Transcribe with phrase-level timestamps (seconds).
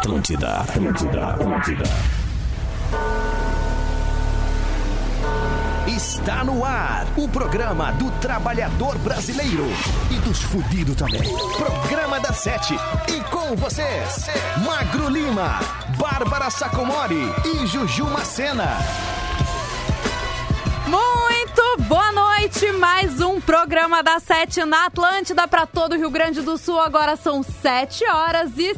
[0.00, 1.84] Atlântida, Atlântida, Atlântida.
[5.86, 9.66] Está no ar o programa do trabalhador brasileiro
[10.10, 11.30] e dos fudidos também.
[11.54, 12.74] Programa da Sete.
[13.08, 14.24] E com vocês,
[14.64, 15.60] Magro Lima,
[15.98, 18.78] Bárbara Sacomori e Juju Macena.
[20.86, 26.40] Muito boa noite, mais um programa da Sete na Atlântida para todo o Rio Grande
[26.40, 26.80] do Sul.
[26.80, 28.74] Agora são 7 horas e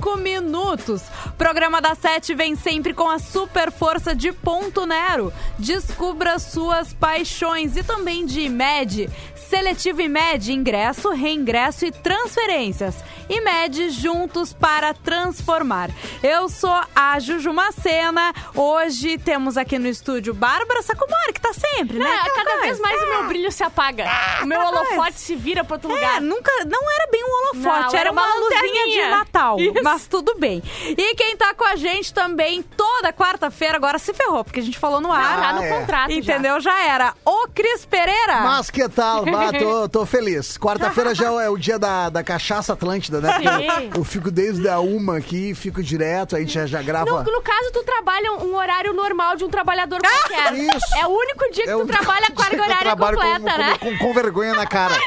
[0.00, 1.02] 5 minutos.
[1.40, 5.32] Programa da Sete vem sempre com a super força de Ponto Nero.
[5.58, 9.08] Descubra suas paixões e também de IMED.
[9.48, 12.94] Seletivo IMED, ingresso, reingresso e transferências.
[13.28, 15.90] IMED juntos para transformar.
[16.22, 18.32] Eu sou a Juju Macena.
[18.54, 22.08] Hoje temos aqui no estúdio Bárbara Sacomori, que tá sempre, né?
[22.08, 22.60] É, cada coisa.
[22.60, 24.04] vez mais o meu brilho se apaga.
[24.42, 25.16] o meu holofote coisa.
[25.18, 26.20] se vira pra outro É, lugar.
[26.20, 29.10] nunca, não era bem um holofote, Não, era, era uma, uma luzinha de.
[29.10, 29.58] Natal.
[29.58, 29.82] Isso.
[29.82, 30.62] Mas tudo bem.
[30.86, 34.78] E quem tá com a gente também toda quarta-feira, agora se ferrou, porque a gente
[34.78, 35.40] falou no ar.
[35.40, 35.68] tá no é.
[35.78, 36.16] contrato já.
[36.16, 36.60] Entendeu?
[36.60, 36.80] Já.
[36.86, 37.14] era.
[37.24, 38.40] O Cris Pereira.
[38.40, 39.24] Mas que tal?
[39.28, 40.56] Ah, tô, tô feliz.
[40.58, 43.38] Quarta-feira já é o dia da, da cachaça Atlântida, né?
[43.38, 43.90] Sim.
[43.94, 47.22] Eu fico desde a uma aqui, fico direto, a gente já, já grava.
[47.22, 50.54] No, no caso, tu trabalha um horário normal de um trabalhador qualquer.
[50.54, 50.98] Isso.
[50.98, 53.78] É o único dia que É tu trabalha a carga horária com- completa, com, né?
[53.78, 54.94] Com, com vergonha na cara.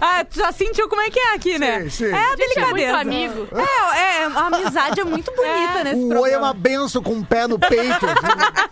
[0.00, 1.82] Ah, tu já sentiu como é que é aqui, né?
[1.82, 2.04] Sim, sim.
[2.06, 2.72] É a Gente, é delicadeza.
[2.72, 3.48] muito amigo.
[3.58, 6.20] É, é, a amizade é muito bonita nesse O programa.
[6.20, 8.06] oi é uma benção com o pé no peito.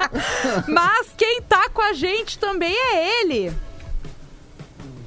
[0.69, 3.53] Mas quem tá com a gente também é ele.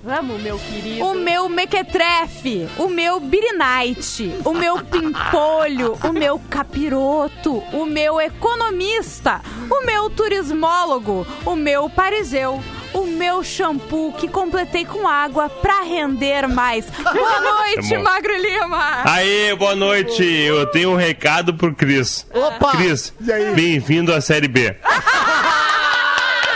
[0.04, 1.06] Vamos, meu querido.
[1.06, 9.42] O meu mequetrefe, o meu birinite, o meu pimpolho, o meu capiroto, o meu economista,
[9.70, 12.81] o meu turismólogo, o meu pariseu, o
[13.22, 16.86] meu shampoo que completei com água pra render mais.
[16.90, 18.02] Boa noite, Tá bom.
[18.02, 19.02] Magro Lima!
[19.06, 20.24] Aê, boa noite.
[20.24, 22.26] Eu tenho um recado pro Cris.
[22.34, 22.72] Opa!
[22.72, 23.14] Cris,
[23.54, 24.76] bem-vindo à Série B.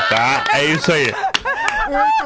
[0.09, 0.43] Tá?
[0.53, 1.13] É isso aí.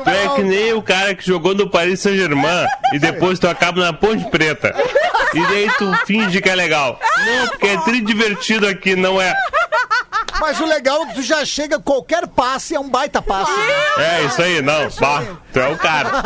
[0.06, 3.82] Tu é que nem o cara que jogou no Paris Saint-Germain e depois tu acaba
[3.84, 4.74] na Ponte Preta.
[5.34, 6.98] E daí tu finge que é legal.
[7.26, 9.36] Não, porque é tri divertido aqui, não é?
[10.40, 13.52] Mas o legal é que tu já chega, qualquer passe é um baita passe.
[13.98, 14.90] É isso aí, não.
[15.00, 16.10] Bah, tu é o cara.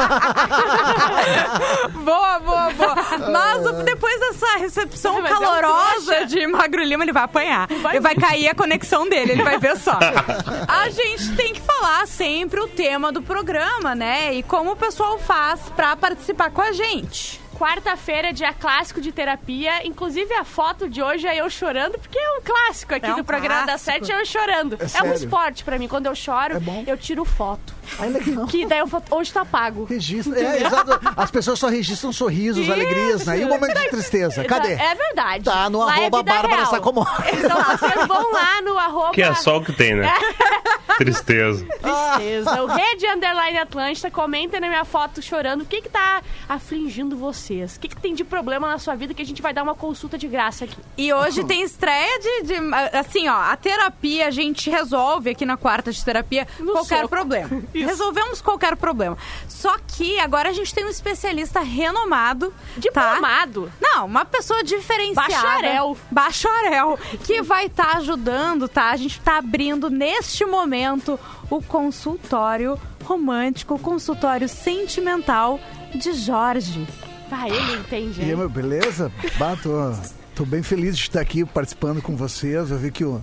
[2.03, 2.95] Boa, boa, boa.
[3.31, 7.67] Mas depois dessa recepção Mas é um calorosa de Magro Lima, ele vai apanhar.
[7.89, 9.97] Ele vai cair a conexão dele, ele vai ver só.
[10.67, 14.33] A gente tem que falar sempre o tema do programa, né?
[14.33, 17.42] E como o pessoal faz pra participar com a gente.
[17.63, 19.87] Quarta-feira, dia clássico de terapia.
[19.87, 23.15] Inclusive, a foto de hoje é eu chorando, porque é um clássico aqui É um
[23.15, 23.77] do programa da.
[23.77, 24.75] Sete, é eu chorando.
[24.77, 25.13] É, um sério?
[25.13, 25.87] esporte pra mim.
[25.87, 27.73] Quando eu choro, É eu tiro foto.
[27.97, 28.47] Ai, legal.
[28.47, 29.85] Que daí eu falo, hoje tá pago.
[29.85, 30.37] Registra.
[30.37, 30.99] É, exato.
[31.15, 32.71] As pessoas só registram sorrisos, Isso.
[32.71, 33.39] alegrias, né?
[33.39, 34.43] E o momento de tristeza.
[34.43, 34.73] Cadê?
[34.73, 35.45] É verdade.
[35.45, 36.65] Tá no Lá é arroba vida Bárbara.
[36.65, 37.09] Sacomori.
[37.31, 39.11] Então vocês vão lá no arroba...
[39.11, 40.11] Que é só o que tem, né?
[40.97, 41.65] Tristeza.
[41.65, 42.61] Tristeza.
[42.61, 45.61] O Rede Underline Atlântida, comentem na minha foto chorando.
[45.61, 47.15] O que que tá afligindo
[47.59, 47.75] vocês?
[47.75, 49.75] O que que tem de problema na sua vida que a gente vai dar uma
[49.75, 50.75] consulta de graça aqui?
[50.97, 55.57] E hoje tem estreia de, de- Assim, ó, a terapia a gente resolve aqui na
[55.57, 57.09] quarta de terapia No qualquer soco.
[57.09, 57.49] problema.
[57.73, 59.17] Resolvemos qualquer problema.
[59.47, 62.49] Só que agora a gente tem um especialista renomado.
[62.51, 62.79] Tá?
[62.79, 63.71] Diplomado.
[63.81, 65.31] Não, uma pessoa diferenciada.
[65.31, 65.97] Bacharel.
[66.11, 66.99] Bacharel.
[67.23, 68.89] Que vai estar ajudando, tá?
[68.91, 75.59] A gente tá abrindo neste momento o consultório romântico, o consultório sentimental
[75.93, 76.87] de Jorge.
[77.35, 78.21] Ah, ele entende.
[78.21, 78.35] E aí, hein?
[78.37, 79.11] meu, beleza?
[79.37, 79.91] Bah, tô,
[80.35, 82.69] tô bem feliz de estar aqui participando com vocês.
[82.71, 83.21] Eu vi que o,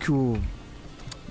[0.00, 0.38] que o,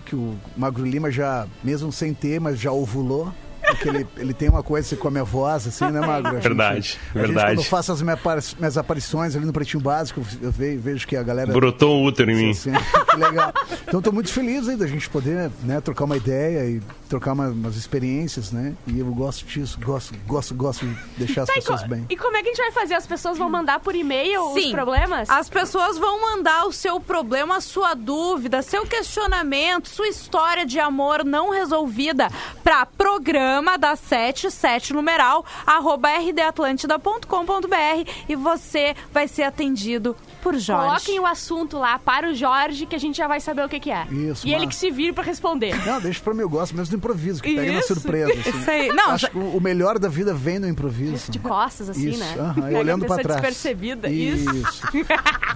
[0.05, 3.31] que o Magro Lima já, mesmo sem ter, mas já ovulou.
[3.61, 6.31] Porque ele, ele tem uma coisa com a minha voz, assim, né, Magro?
[6.31, 7.45] A gente- Verdade, a gente, verdade.
[7.51, 11.07] quando eu faço as minhas, apari- minhas aparições ali no Pretinho Básico, eu ve- vejo
[11.07, 11.53] que a galera...
[11.53, 12.51] Brotou um útero em mim.
[12.51, 13.53] Assim, que legal.
[13.87, 17.49] Então tô muito feliz aí da gente poder né, trocar uma ideia e trocar uma-
[17.49, 18.73] umas experiências, né?
[18.87, 22.05] E eu gosto disso, gosto, gosto, gosto de deixar as Tá, e, pessoas co- bem.
[22.09, 22.93] e como é que a gente vai fazer?
[22.93, 24.71] As pessoas vão mandar por e-mail os Sim.
[24.71, 25.29] problemas?
[25.29, 30.79] As pessoas vão mandar o seu problema, a sua dúvida, seu questionamento, sua história de
[30.79, 32.29] amor não resolvida
[32.63, 40.87] para programa da 77 numeral arroba rdatlântida.com.br e você vai ser atendido por Jorge.
[40.87, 43.79] Coloquem o assunto lá para o Jorge, que a gente já vai saber o que,
[43.79, 44.05] que é.
[44.11, 45.75] Isso, e ele mas- que se vire pra responder.
[45.85, 47.93] Não, deixa pra mim, eu gosto mesmo do improviso, que pega na Isso.
[47.93, 48.31] surpresa.
[48.31, 48.49] Assim.
[48.49, 48.87] Isso aí.
[48.89, 51.31] Não, Acho que o melhor da vida vem no improviso.
[51.31, 52.53] De costas, assim, Isso, né?
[52.57, 53.41] e Pega olhando a pra pessoa trás.
[53.55, 54.09] despercebida.
[54.09, 54.55] Isso.
[54.55, 54.81] Isso.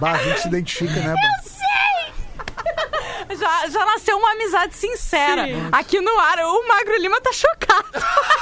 [0.00, 1.14] Bah, a gente se identifica, né?
[3.28, 3.34] Bah?
[3.34, 5.44] já, já nasceu uma amizade sincera.
[5.46, 5.68] Sim.
[5.72, 7.86] Aqui no ar, o Magro Lima tá chocado.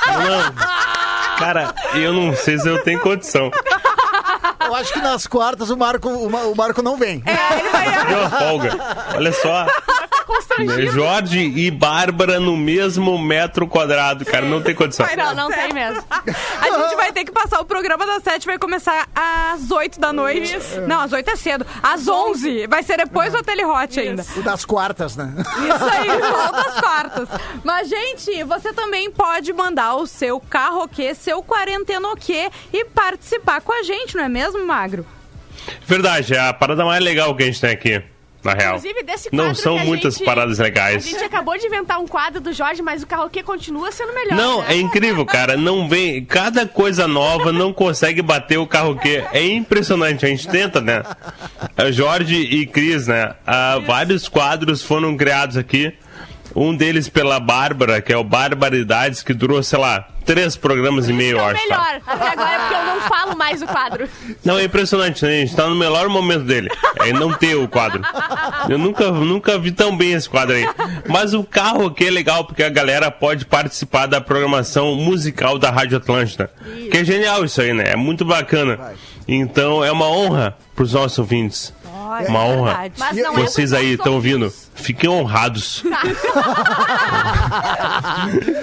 [0.06, 1.36] Não.
[1.38, 3.50] Cara, eu não sei se eu tenho condição.
[4.66, 7.22] Eu acho que nas quartas o Marco, o, Ma- o Marco não vem.
[7.26, 8.06] É, ele vai.
[8.06, 8.70] Deu uma folga.
[9.16, 9.66] Olha só.
[10.26, 10.92] Constrangido.
[10.92, 14.46] Jorge e Bárbara no mesmo metro quadrado, cara.
[14.46, 15.04] Não tem condição.
[15.06, 15.60] Vai Não, não certo.
[15.64, 16.02] tem mesmo.
[16.10, 20.12] A gente vai ter que passar o programa das 7, vai começar às 8 da
[20.12, 20.56] noite.
[20.86, 21.66] Não, às 8 é cedo.
[21.82, 22.66] Às 11.
[22.66, 24.24] Vai ser depois do Tele Hot ainda.
[24.36, 25.32] O das quartas, né?
[25.38, 27.28] Isso aí, volta às quartas.
[27.62, 33.82] Mas, gente, você também pode mandar o seu carroquê, seu quarentenoquê e participar com a
[33.82, 35.06] gente, não é mesmo, Magro?
[35.86, 38.02] Verdade, é a parada mais legal que a gente tem aqui,
[38.44, 38.76] na real.
[38.76, 41.04] Inclusive, desse quadro Não são a muitas gente- paradas A legais.
[41.04, 44.36] gente acabou de inventar um quadro do Jorge, mas o karaokê continua sendo melhor.
[44.36, 44.66] Não, né?
[44.74, 45.56] é incrível, cara.
[45.56, 46.24] Não vem.
[46.24, 49.24] Cada coisa nova não consegue bater o carroquê.
[49.32, 50.24] É impressionante.
[50.26, 51.02] A gente tenta, né?
[51.76, 53.34] A Jorge e Cris, né?
[53.46, 55.92] Ah, vários quadros foram criados aqui.
[56.54, 61.12] Um deles pela Bárbara, que é o Barbaridades, que durou, sei lá, três programas e
[61.12, 61.68] meio, é eu o acho.
[61.68, 61.76] tá?
[61.82, 62.00] melhor.
[62.06, 64.08] Até agora, porque eu não falo mais o quadro.
[64.44, 65.30] Não, é impressionante, né?
[65.30, 66.68] A gente tá no melhor momento dele.
[67.00, 68.00] É não ter o quadro.
[68.68, 70.64] Eu nunca, nunca vi tão bem esse quadro aí.
[71.08, 75.70] Mas o carro aqui é legal porque a galera pode participar da programação musical da
[75.70, 76.50] Rádio Atlântida.
[76.90, 77.84] Que é genial isso aí, né?
[77.88, 78.92] É muito bacana.
[79.26, 81.74] Então é uma honra pros nossos ouvintes.
[81.92, 82.64] Olha, Uma é honra.
[82.72, 82.94] verdade.
[82.98, 84.52] Mas não é Vocês aí estão ouvindo?
[84.84, 85.82] Fiquem honrados.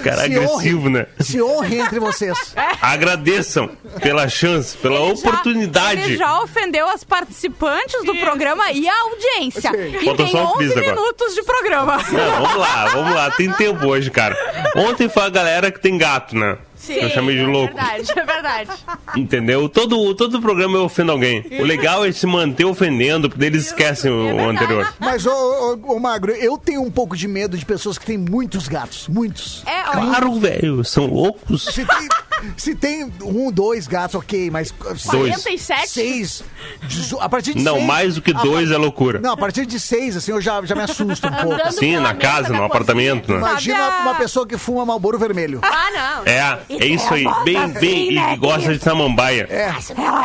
[0.04, 0.90] Cara Se agressivo, honre.
[0.90, 1.06] né?
[1.20, 2.54] Se honre entre vocês.
[2.80, 3.70] Agradeçam
[4.00, 6.00] pela chance, pela oportunidade.
[6.00, 9.70] ele já ofendeu as participantes do programa e a audiência.
[9.76, 10.94] E Faltou tem só o 11 Cris agora.
[10.94, 11.96] minutos de programa.
[11.96, 13.30] Não, vamos lá, vamos lá.
[13.32, 14.36] Tem tempo hoje, cara.
[14.76, 16.56] Ontem foi a galera que tem gato, né?
[16.82, 17.72] Sim, Eu chamei de é louco.
[17.74, 18.70] verdade, é verdade.
[19.16, 19.68] Entendeu?
[19.68, 21.44] Todo, todo programa eu ofendo alguém.
[21.60, 24.48] O legal é se manter ofendendo, porque eles esquecem o, o verdade.
[24.56, 24.94] anterior.
[24.98, 28.18] Mas, ô, ô, ô, Magro, eu tenho um pouco de medo de pessoas que têm
[28.18, 29.06] muitos gatos.
[29.06, 29.62] Muitos.
[29.64, 31.66] É, Claro, velho, são loucos.
[31.66, 32.08] Se tem,
[32.56, 34.72] se tem um, dois gatos, ok, mas...
[35.10, 35.30] Dois.
[35.42, 35.88] 47?
[35.88, 36.44] Seis.
[36.88, 37.86] dezo- A partir de Não, seis...
[37.86, 39.18] mais do que a dois é loucura.
[39.20, 41.52] Não, a partir de seis, assim, eu já, já me assusto um pouco.
[41.54, 42.66] Andando Sim, na casa, no cozinha.
[42.66, 43.38] apartamento, né?
[43.38, 45.60] Imagina a- uma pessoa que fuma Malboro Vermelho.
[45.62, 46.22] Ah, não.
[46.32, 49.46] É, é isso aí, bem, bem, e que gosta de samambaia.
[49.50, 49.72] É.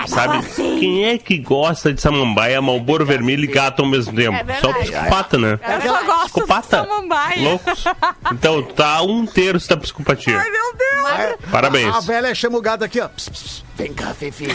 [0.08, 0.46] Sabe?
[0.56, 4.36] Quem é que gosta de samambaia, malboro vermelho e gato ao mesmo tempo?
[4.50, 4.60] É.
[4.60, 5.60] Só psicopata, né?
[5.68, 6.78] eu só gosto de Psicopata.
[6.84, 7.42] samambaia.
[7.50, 7.84] Loucos.
[8.31, 10.38] Então, tá um terço da psicopatia.
[10.38, 11.38] Ai, meu Deus.
[11.52, 12.06] Parabéns.
[12.07, 13.09] A velha chama o gato aqui, ó.
[13.09, 14.48] Pss, pss, Vem cá, Fifi.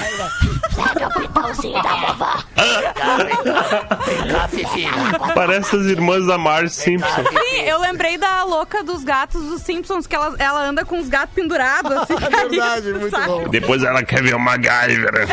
[5.35, 7.25] Parece as irmãs da Marge Simpson.
[7.29, 11.11] Sim, eu lembrei da louca dos gatos dos Simpsons, que ela, ela anda com os
[11.11, 12.15] gatos pendurados, assim.
[12.25, 13.27] É verdade, muito sabe?
[13.27, 13.47] bom.
[13.51, 15.13] Depois ela quer ver o MacGyver.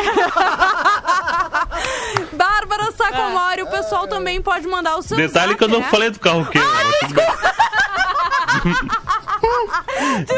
[2.34, 5.88] Bárbara Sacomori, o pessoal também pode mandar o seu Detalhe zap, que eu não né?
[5.90, 6.60] falei do carro que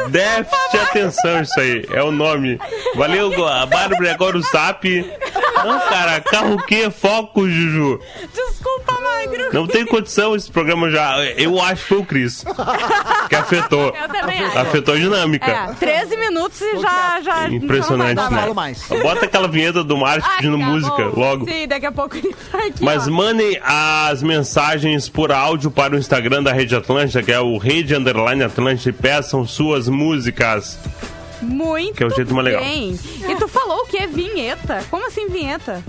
[0.09, 1.85] Déficit de atenção, isso aí.
[1.91, 2.59] É o nome.
[2.95, 4.87] Valeu, a Bárbara, agora o zap.
[5.63, 7.99] Não, cara, carro que foco, Juju.
[9.53, 11.23] Não tem condição esse programa já.
[11.37, 12.43] Eu acho que foi o Cris
[13.29, 13.93] que afetou.
[13.95, 14.57] Eu também acho.
[14.57, 15.51] Afetou a dinâmica.
[15.51, 17.49] É, 13 minutos e já, já.
[17.49, 18.41] Impressionante, já não né?
[18.41, 18.83] falo mais.
[19.01, 20.73] Bota aquela vinheta do Márcio pedindo acabou.
[20.73, 21.45] música logo.
[21.45, 22.83] Sim, daqui a pouco ele vai aqui.
[22.83, 23.11] Mas ó.
[23.11, 27.95] mandem as mensagens por áudio para o Instagram da Rede Atlântica, que é o Rede
[27.95, 30.77] Underline Atlântica, e peçam suas músicas.
[31.41, 32.61] Muito que é o jeito mais legal.
[32.61, 32.99] bem.
[33.27, 34.83] E tu falou o que é vinheta?
[34.91, 35.83] Como assim vinheta?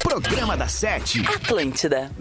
[0.02, 1.24] Programa da Sete.
[1.28, 2.12] Atlântida.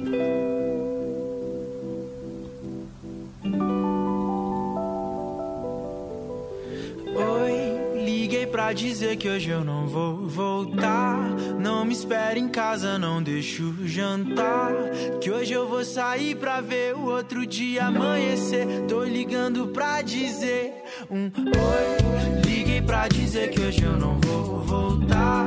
[7.14, 7.71] Oi,
[8.04, 11.18] liguei pra dizer que hoje eu não vou voltar.
[11.58, 14.72] Não me espere em casa, não deixo jantar.
[15.20, 18.66] Que hoje eu vou sair pra ver o outro dia amanhecer.
[18.88, 20.74] Tô ligando pra dizer
[21.10, 22.42] um oi.
[22.44, 25.46] Liguei pra dizer que hoje eu não vou voltar.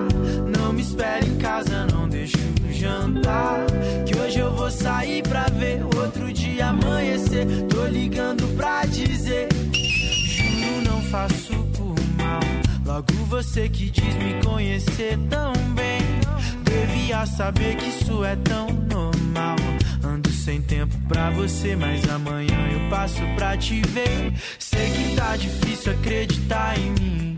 [0.58, 2.38] Não me espere em casa, não deixo
[2.72, 3.66] jantar.
[4.06, 7.46] Que hoje eu vou sair pra ver o outro dia amanhecer.
[7.70, 9.50] Tô ligando pra dizer.
[9.74, 11.65] Juro, não faço.
[12.86, 16.02] Logo você que diz me conhecer tão bem.
[16.64, 19.56] Devia saber que isso é tão normal.
[20.04, 24.34] Ando sem tempo pra você, mas amanhã eu passo pra te ver.
[24.60, 27.38] Sei que tá difícil acreditar em mim.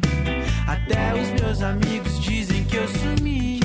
[0.68, 3.62] Até os meus amigos dizem que eu sumi.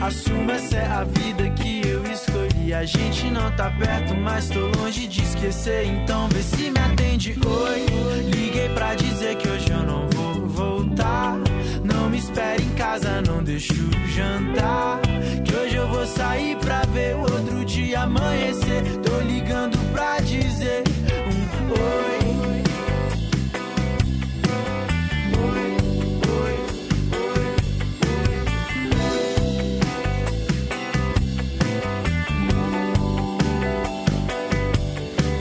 [0.00, 2.74] Assuma essa é a vida que eu escolhi.
[2.74, 5.86] A gente não tá perto, mas tô longe de esquecer.
[5.86, 7.38] Então vê se me atende.
[7.46, 7.86] Oi,
[8.28, 10.11] liguei pra dizer que hoje eu não vou
[11.02, 11.36] voltar.
[11.84, 13.74] Não me espere em casa, não deixo
[14.14, 15.00] jantar.
[15.44, 18.82] Que hoje eu vou sair pra ver o outro dia amanhecer.
[19.02, 20.84] Tô ligando pra dizer
[21.26, 22.62] um oi.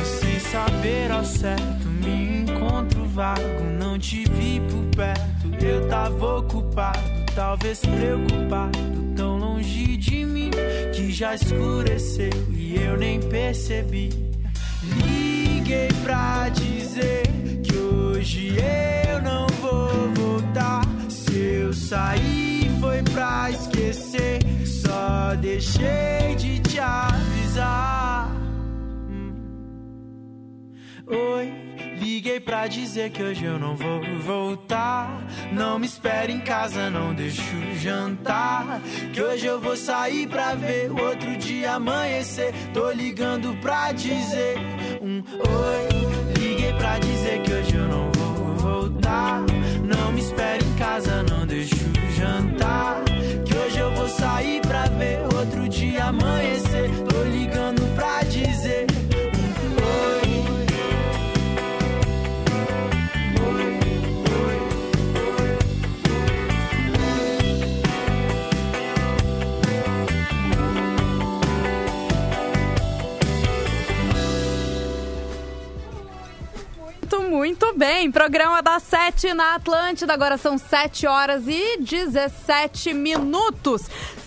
[0.03, 3.70] Sem saber ao certo, me encontro vago.
[6.01, 7.00] Perto, eu tava ocupado,
[7.36, 8.79] talvez preocupado,
[9.15, 10.50] tão longe de mim
[10.93, 14.10] que já escureceu e eu nem percebi.
[14.84, 17.24] Liguei pra dizer
[17.63, 18.55] que hoje
[19.08, 20.81] eu não vou voltar.
[21.10, 28.31] Se eu sair foi pra esquecer, só deixei de te avisar.
[31.08, 31.60] Oi,
[32.21, 35.09] liguei pra dizer que hoje eu não vou voltar.
[35.51, 37.41] Não me espere em casa, não deixo
[37.81, 38.79] jantar.
[39.11, 42.53] Que hoje eu vou sair pra ver o outro dia amanhecer.
[42.75, 44.55] Tô ligando pra dizer
[45.01, 46.39] um oi.
[46.39, 49.41] Liguei pra dizer que hoje eu não vou voltar.
[49.83, 51.75] Não me espere em casa, não deixo
[52.15, 53.01] jantar.
[53.43, 56.70] Que hoje eu vou sair pra ver outro dia amanhecer.
[77.41, 78.12] Muito, bem.
[78.12, 80.13] Programa das 7 na Atlântida.
[80.13, 83.81] Agora são 7 horas e 17 minutos.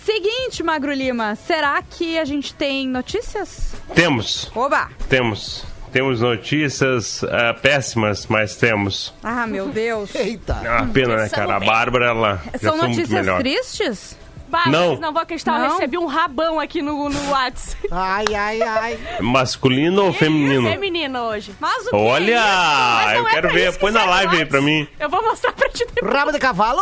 [0.05, 3.77] Seguinte, Magro Lima, será que a gente tem notícias?
[3.95, 4.91] Temos, Oba!
[5.09, 5.65] temos.
[5.93, 9.15] Temos notícias ah, péssimas, mas temos.
[9.23, 10.13] Ah, meu Deus.
[10.17, 10.61] Eita.
[10.65, 11.55] É uma pena, né, cara?
[11.55, 14.19] A Bárbara, ela São notícias tristes?
[14.55, 14.87] Bah, Não.
[14.91, 15.65] vocês não vou acreditar, Não?
[15.67, 17.77] eu recebi um rabão aqui no, no Whats.
[17.91, 18.99] Ai, ai, ai.
[19.21, 20.69] Masculino ou feminino?
[20.71, 21.53] Feminino hoje.
[21.59, 22.41] Mas o que Olha!
[22.41, 23.63] Mas eu é quero pra ver.
[23.69, 24.87] isso que Põe na serve o live aí pra mim.
[25.01, 26.15] Eu vou mostrar pra ti depois.
[26.15, 26.81] Rabo de cavalo?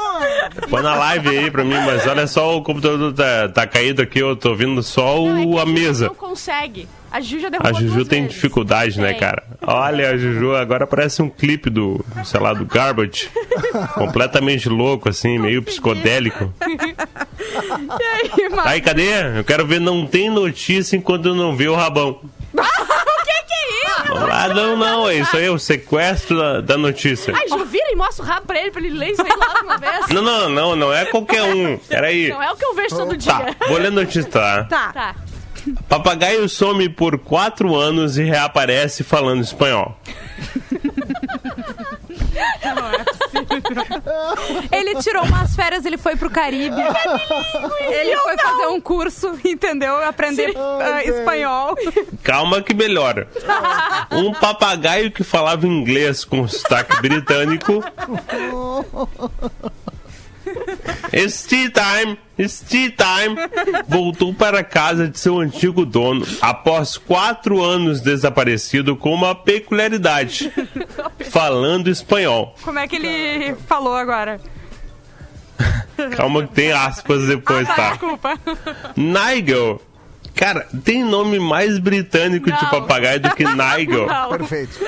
[0.68, 4.18] Põe na live aí pra mim, mas olha só, o computador tá, tá caído aqui,
[4.18, 6.06] eu tô vendo só Não, é que o, a Juju mesa.
[6.08, 6.86] Não consegue.
[7.10, 8.34] A Juju já derrubou A Juju duas tem vezes.
[8.36, 9.18] dificuldade, né, Tem.
[9.20, 9.42] cara?
[9.66, 13.28] Olha, a Juju agora parece um clipe do, sei lá, do Garbage.
[13.94, 16.52] Completamente louco, assim, meio psicodélico.
[17.52, 18.70] E aí, Magro?
[18.70, 19.38] Aí, cadê?
[19.38, 22.20] Eu quero ver, não tem notícia enquanto eu não ver o rabão.
[23.22, 24.30] O que que é isso?
[24.30, 27.32] Ah, não, não, é isso aí, é o sequestro da, da notícia.
[27.36, 29.54] Ai, Ju, vira e mostra o rabo pra ele, pra ele ler isso aí lá
[29.54, 30.08] de uma vez.
[30.08, 31.78] Não, não, não, não é qualquer um.
[31.78, 32.28] Peraí.
[32.28, 33.32] Não é o que eu vejo todo dia.
[33.32, 34.64] Tá, vou ler a notícia, tá?
[34.64, 34.92] Tá.
[34.92, 35.14] Tá.
[35.88, 39.96] Papagaio some por quatro anos e reaparece falando espanhol.
[44.70, 46.80] Ele tirou umas férias, ele foi pro Caribe.
[47.80, 50.02] Ele foi fazer um curso, entendeu?
[50.04, 51.74] Aprender ah, espanhol.
[52.22, 53.28] Calma que melhora.
[54.10, 57.82] Um papagaio que falava inglês com sotaque britânico.
[61.12, 63.36] It's tea time, it's tea time.
[63.88, 70.50] Voltou para casa de seu antigo dono após quatro anos desaparecido com uma peculiaridade:
[71.30, 72.54] falando espanhol.
[72.62, 74.40] Como é que ele falou agora?
[76.16, 77.90] Calma que tem aspas depois, Ah, tá?
[77.90, 78.38] Desculpa.
[78.96, 79.80] Nigel.
[80.34, 82.70] Cara, tem nome mais britânico de Não.
[82.70, 84.06] papagaio do que Nigel.
[84.06, 84.78] Não, Perfeito.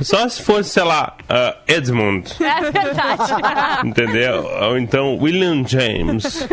[0.00, 2.34] Só se fosse, sei lá, ah, Edmund.
[2.40, 3.32] é verdade.
[3.86, 4.44] Entendeu?
[4.62, 6.46] Ou então William James.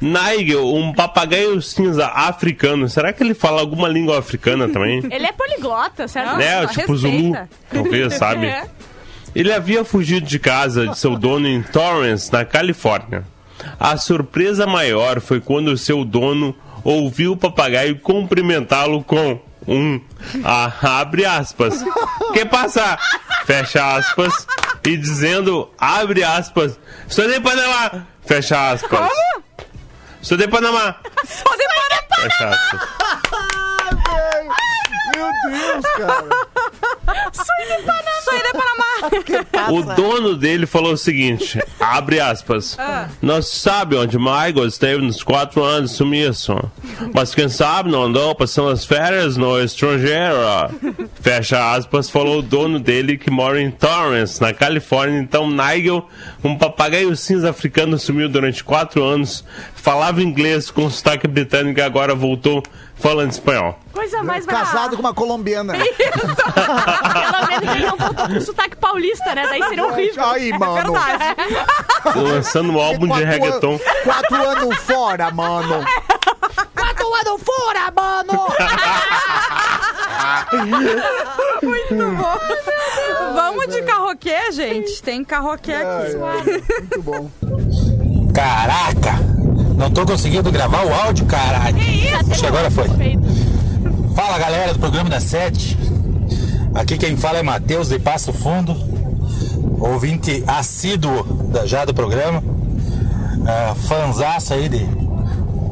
[0.00, 2.88] Nigel, um papagaio cinza africano.
[2.88, 5.02] Será que ele fala alguma língua africana também?
[5.10, 6.36] Ele é poliglota, certo?
[6.36, 6.62] né?
[6.66, 7.18] só Tipo respeita.
[7.18, 8.46] Zulu, talvez, sabe?
[8.46, 8.64] É.
[9.34, 13.22] Ele havia fugido de casa de seu dono em Torrance, na Califórnia.
[13.78, 16.54] A surpresa maior foi quando seu dono
[16.86, 20.00] ouviu o papagaio cumprimentá-lo com um
[20.44, 21.82] ah, abre aspas.
[22.32, 22.96] Que passa?
[23.44, 24.46] Fecha aspas.
[24.84, 26.78] E dizendo, abre aspas.
[27.08, 28.06] Sou de Panamá.
[28.24, 29.10] Fecha aspas.
[30.22, 30.96] Sou de Panamá.
[31.24, 32.80] Só depois Fecha aspas.
[35.16, 36.26] Meu Deus, cara.
[37.32, 39.72] Sou de Panamá.
[39.72, 42.76] O dono dele falou o seguinte, abre aspas,
[43.22, 46.54] não se sabe onde Michael esteve nos quatro anos de sumiço,
[47.14, 50.36] mas quem sabe não andou passando as férias no estrangeiro.
[51.20, 55.20] Fecha aspas, falou o dono dele que mora em Torrance, na Califórnia.
[55.20, 56.06] Então Nigel,
[56.42, 59.44] um papagaio cinza africano, sumiu durante quatro anos,
[59.74, 62.62] falava inglês com sotaque britânico e agora voltou
[62.96, 63.78] falando espanhol.
[63.92, 65.72] Coisa mais Casado com uma colombiana.
[65.74, 69.46] Pelo menos ele não voltou com sotaque paulista, né?
[69.46, 70.24] Daí seria horrível.
[70.24, 70.92] Aí, mano.
[70.92, 71.36] Verdade.
[72.16, 73.74] Lançando um álbum de reggaeton.
[73.74, 75.84] an- Quatro anos fora, mano.
[76.74, 78.46] Quatro anos fora, mano.
[81.62, 82.38] Muito bom.
[83.34, 85.02] Vamos de carroquê, gente.
[85.02, 86.16] Tem carroquê aqui.
[86.16, 87.30] Muito bom.
[88.34, 89.35] Caraca!
[89.76, 91.76] Não tô conseguindo gravar o áudio, caralho.
[92.30, 92.88] Acho que agora foi.
[94.14, 95.76] Fala galera do programa da Sete.
[96.74, 98.74] Aqui quem fala é Matheus de Passo Fundo,
[99.80, 101.26] ouvinte assíduo
[101.64, 102.42] já do programa.
[103.46, 104.86] Ah, fanzaço aí de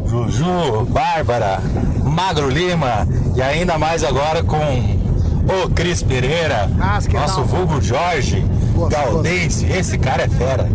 [0.08, 1.61] Juju, Bárbara,
[2.04, 7.08] Magro Lima e ainda mais agora com o Cris Pereira, Ah, nosso
[7.40, 7.44] legal.
[7.44, 8.44] vulgo Jorge.
[8.90, 9.66] Galdense.
[9.66, 10.68] Esse cara é fera.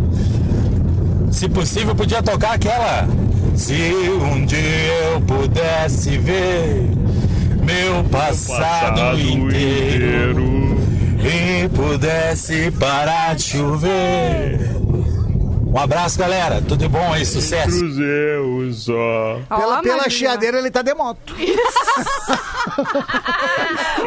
[1.30, 3.06] Se possível, podia tocar aquela.
[3.60, 4.58] Se um dia
[5.12, 6.88] eu pudesse ver
[7.62, 10.78] meu passado, inteiro
[11.22, 14.69] e pudesse parar de chover.
[15.72, 16.60] Um abraço, galera.
[16.60, 17.78] Tudo bom aí, sucesso.
[17.78, 19.38] Cruzeus, ó.
[19.56, 21.32] Pela, pela chiadeira ele tá de moto.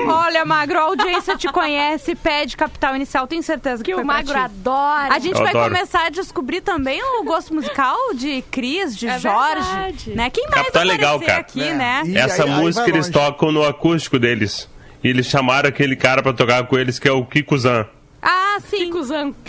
[0.07, 4.05] Olha, Magro, a audiência te conhece, pede capital inicial, tenho certeza que, Que foi o
[4.05, 4.39] pra Magro ti.
[4.39, 5.13] adora.
[5.13, 5.73] A gente Eu vai adoro.
[5.73, 10.09] começar a descobrir também o gosto musical de Cris, de É Jorge, verdade.
[10.15, 10.29] né?
[10.29, 11.41] Quem mais Capital é legal, aparecer cara.
[11.41, 11.73] aqui, É.
[11.73, 12.03] né?
[12.05, 13.19] E Essa aí- aí música vai eles longe.
[13.31, 14.69] tocam no acústico deles.
[15.03, 17.85] E eles chamaram aquele cara pra tocar com eles, que é o Kiko Zan.
[18.55, 18.91] Ah, sim.
[18.91, 19.35] Cusão.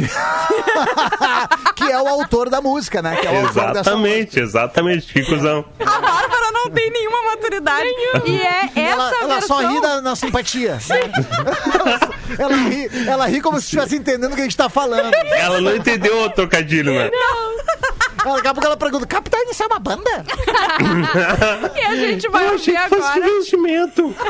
[1.74, 3.16] Que é o autor da música, né?
[3.16, 5.64] Que é o autor Exatamente, exatamente, Kiko Zan.
[5.80, 7.88] A Bárbara não tem nenhuma maturidade.
[8.24, 9.60] E é essa Ela, ela versão...
[9.60, 10.78] só ri da, na simpatia.
[12.38, 15.12] ela, ri, ela ri como se estivesse entendendo o que a gente tá falando.
[15.12, 17.10] Ela não entendeu o trocadilho, né?
[17.12, 17.93] Ela,
[18.34, 20.24] daqui a pouco ela pergunta: Capitão, isso é uma banda?
[21.74, 24.14] E a gente vai ouvir agora investimento.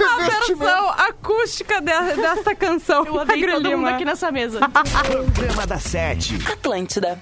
[0.00, 3.04] a versão acústica de- desta canção.
[3.04, 4.60] Eu odeio todo mundo aqui nessa mesa.
[5.34, 6.38] Programa da Sete.
[6.50, 7.18] Atlântida.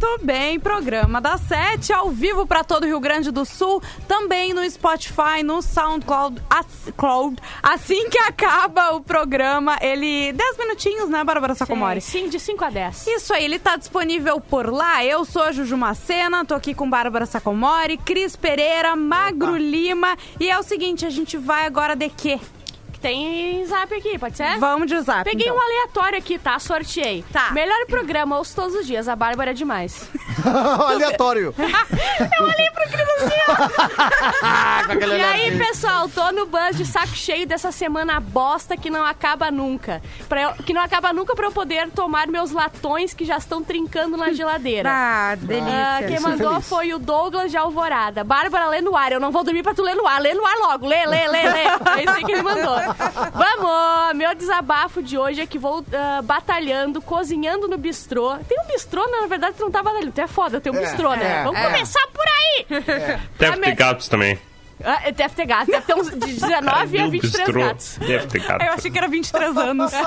[0.00, 4.54] Muito bem, programa da Sete, ao vivo para todo o Rio Grande do Sul, também
[4.54, 7.36] no Spotify, no SoundCloud, as- Cloud.
[7.60, 10.32] assim que acaba o programa, ele...
[10.32, 12.00] 10 minutinhos, né, Bárbara Sacomori?
[12.00, 13.08] Sim, de 5 a 10.
[13.08, 15.04] Isso aí, ele tá disponível por lá.
[15.04, 20.16] Eu sou a Juju Macena, tô aqui com Bárbara Sacomori, Cris Pereira, Magro Lima.
[20.38, 22.38] E é o seguinte, a gente vai agora de quê?
[23.00, 24.58] Tem zap aqui, pode ser?
[24.58, 25.24] Vamos de zap.
[25.24, 25.56] Peguei então.
[25.56, 26.58] um aleatório aqui, tá?
[26.58, 27.24] Sorteei.
[27.32, 27.50] Tá.
[27.52, 29.08] Melhor programa, ouço todos os dias.
[29.08, 30.08] A Bárbara é demais.
[30.44, 31.54] Aleatório.
[32.38, 35.08] Eu olhei pro Cris assim, ó.
[35.18, 39.50] E aí, pessoal, tô no bus de saco cheio dessa semana bosta que não acaba
[39.50, 40.00] nunca.
[40.28, 43.62] Pra eu- que não acaba nunca pra eu poder tomar meus latões que já estão
[43.62, 44.88] trincando na geladeira.
[44.90, 45.96] Ah, delícia.
[45.98, 46.68] Ah, quem é mandou feliz.
[46.68, 48.24] foi o Douglas de Alvorada.
[48.24, 49.12] Bárbara, lê no ar.
[49.12, 50.20] Eu não vou dormir pra tu ler no ar.
[50.20, 50.86] Lê no ar logo.
[50.86, 51.58] Lê, lê, lê, lê.
[51.98, 52.76] É isso aí que ele mandou.
[53.34, 54.16] Vamos!
[54.16, 58.36] Meu desabafo de hoje é que vou ah, batalhando, cozinhando no bistrô.
[58.48, 60.12] Tem um bistrô, na verdade, tu não tá batalhando.
[60.12, 61.40] Tu é foda, tem um É, bistrô, né?
[61.40, 61.64] é, Vamos é.
[61.64, 62.66] começar por aí!
[63.38, 64.38] Deve ter mas- gatos também.
[64.84, 65.66] Ah, deve ter gato.
[65.70, 67.60] Deve ter uns de 19 a Cadê o 23 bistrô?
[67.60, 67.98] gatos.
[67.98, 68.62] Deve ter gato.
[68.64, 69.92] Eu achei que era 23 anos.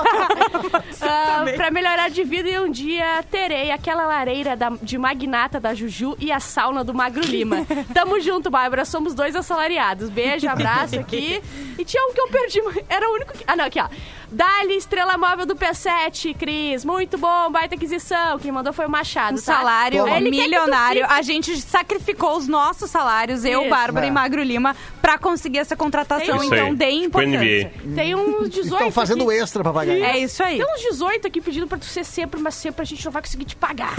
[1.00, 5.74] Ah, pra melhorar de vida e um dia terei aquela lareira da- de magnata da
[5.74, 7.66] Juju e a sauna do Magro Lima.
[7.92, 8.84] Tamo junto, Bárbara.
[8.84, 10.08] Somos dois assalariados.
[10.08, 11.42] Beijo, abraço aqui.
[11.78, 12.60] E tinha um que eu perdi.
[12.88, 13.44] Era o único que.
[13.46, 13.88] Ah, não, aqui, ó.
[14.30, 16.84] Dali, estrela móvel do P7, Cris.
[16.84, 18.38] Muito bom, baita aquisição.
[18.38, 19.32] Quem mandou foi o Machado.
[19.34, 19.42] Um tá?
[19.42, 21.04] salário Ele milionário.
[21.08, 23.70] A gente sacrificou os nossos salários, eu, Isso.
[23.70, 24.08] Bárbara É.
[24.08, 24.61] e Magro Lima,
[25.00, 26.36] pra conseguir essa contratação.
[26.36, 26.74] Isso então, aí.
[26.74, 27.72] deem Tipo importância.
[27.84, 27.94] NBA.
[27.94, 28.74] Tem uns 18.
[28.74, 29.40] Estão fazendo aqui.
[29.40, 29.94] extra pra pagar.
[29.94, 30.58] É isso aí.
[30.58, 33.22] Tem uns 18 aqui pedindo pra tu ser sempre, mas sempre a gente não vai
[33.22, 33.94] conseguir te pagar.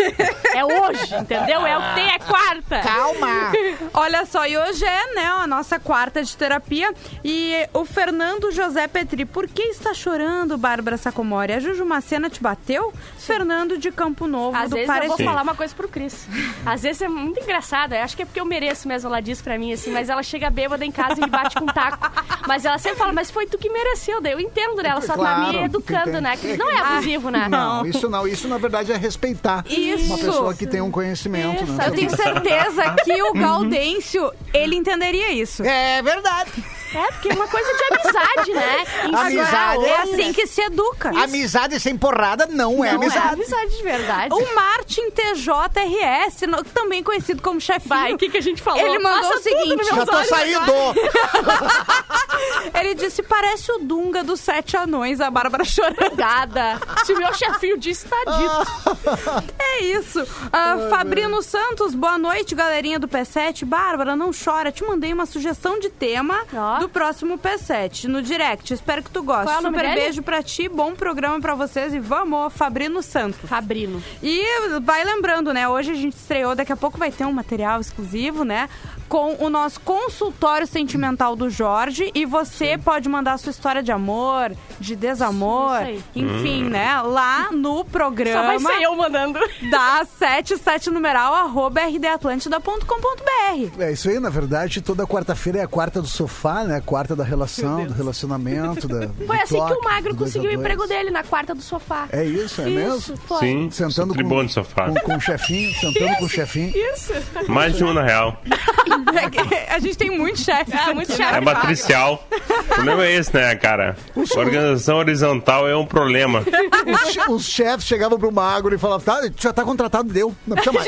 [0.54, 1.65] é hoje, entendeu?
[1.65, 2.80] É o que tem, é quarta.
[2.82, 3.52] Calma!
[3.93, 6.93] Olha só, e hoje é, né, a nossa quarta de terapia.
[7.23, 11.54] E o Fernando José Petri, por que está chorando, Bárbara Sacomori?
[11.54, 12.93] A Juju Macena te bateu?
[13.24, 16.28] Fernando de Campo Novo, Às do vezes eu vou falar uma coisa pro Cris.
[16.66, 17.94] Às vezes é muito engraçado.
[17.94, 19.92] Eu acho que é porque eu mereço mesmo, ela diz pra mim, assim.
[19.92, 22.12] Mas ela chega bêbada em casa e me bate com um taco.
[22.48, 24.22] Mas ela sempre fala, mas foi tu que mereceu.
[24.22, 26.36] Daí eu entendo dela, só tá Claro, me educando, né?
[26.38, 26.58] Cris?
[26.58, 27.48] Não é abusivo, né?
[27.50, 28.28] Não, isso não.
[28.28, 30.06] Isso, na verdade, é respeitar Isso.
[30.06, 31.64] uma pessoa que tem um conhecimento.
[31.64, 31.74] Isso.
[31.74, 31.88] Né?
[31.88, 35.64] Eu tenho certeza que o Gaudêncio, ele entenderia isso.
[35.64, 36.52] É verdade.
[36.95, 38.86] É, porque é uma coisa de amizade, né?
[39.06, 39.86] Em Amizade geral.
[39.86, 41.10] É assim que se educa.
[41.10, 43.34] Amizade sem porrada não, é Não é amizade.
[43.34, 44.34] amizade de verdade.
[44.34, 47.89] O Martin TJRS, no- também conhecido como chefinho.
[47.89, 48.79] Vai, o que, que a gente falou?
[48.79, 50.73] Ele mandou Passa o seguinte, nos Já meus tô olhos saindo!
[52.79, 55.93] Ele disse, parece o Dunga dos Sete Anões, a Bárbara chorando.
[56.03, 56.79] Obrigada.
[57.06, 59.49] Se o meu chefinho disse, tá dito.
[59.60, 60.25] É isso.
[60.51, 63.65] Ah, Fabrino Santos, boa noite, galerinha do P7.
[63.65, 64.71] Bárbara, não chora.
[64.71, 66.83] Te mandei uma sugestão de tema Ó.
[66.84, 68.74] do próximo P7 no direct.
[68.74, 69.46] Espero que tu goste.
[69.46, 70.02] Qual é Super dele?
[70.02, 73.50] beijo pra ti, bom programa pra vocês e vamos, Fabrino Santos.
[73.50, 74.04] Fabrino.
[74.22, 74.43] E
[74.82, 75.65] vai lembrando, né?
[75.65, 78.67] Hoje a gente estreou, daqui a pouco vai ter um material exclusivo, né?
[79.13, 82.10] Com o nosso consultório sentimental do Jorge.
[82.15, 86.99] E você pode mandar a sua história de amor, de desamor, Isso enfim, né?
[86.99, 89.38] Lá no Só programa vai ser eu mandando.
[89.69, 93.80] da 77 numeral arroba rdatlântida.com.br.
[93.82, 96.78] É isso aí, na verdade, toda quarta-feira é a quarta do sofá, né?
[96.78, 99.08] A quarta da relação, do relacionamento, da.
[99.28, 102.08] Foi do assim toque, que o Magro conseguiu o emprego dele, na quarta do sofá.
[102.12, 103.17] É isso, é Isso, mesmo?
[103.28, 103.39] foi.
[103.39, 104.88] Sim, Sentando com, de sofá.
[104.88, 106.73] com, com o chefinho, sentando com o chefinho.
[106.76, 107.13] Isso.
[107.47, 108.41] Mais de um, na real.
[109.70, 110.72] a gente tem muito chefe.
[110.74, 111.16] Ah, muito né?
[111.16, 111.36] chefe.
[111.38, 112.28] É matricial.
[112.32, 113.96] O problema é esse, né, cara?
[114.36, 116.44] Organização horizontal é um problema.
[116.86, 120.36] Os, che- os chefes chegavam pro magro e falavam, tá, já tá contratado, deu.
[120.48, 120.88] Não precisa mais.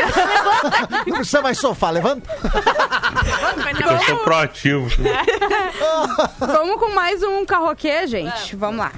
[1.07, 2.29] Não precisa mais sofá, levanta.
[3.83, 4.87] Eu sou proativo.
[6.39, 8.55] Vamos com mais um carroquê, gente.
[8.55, 8.91] Vamos lá.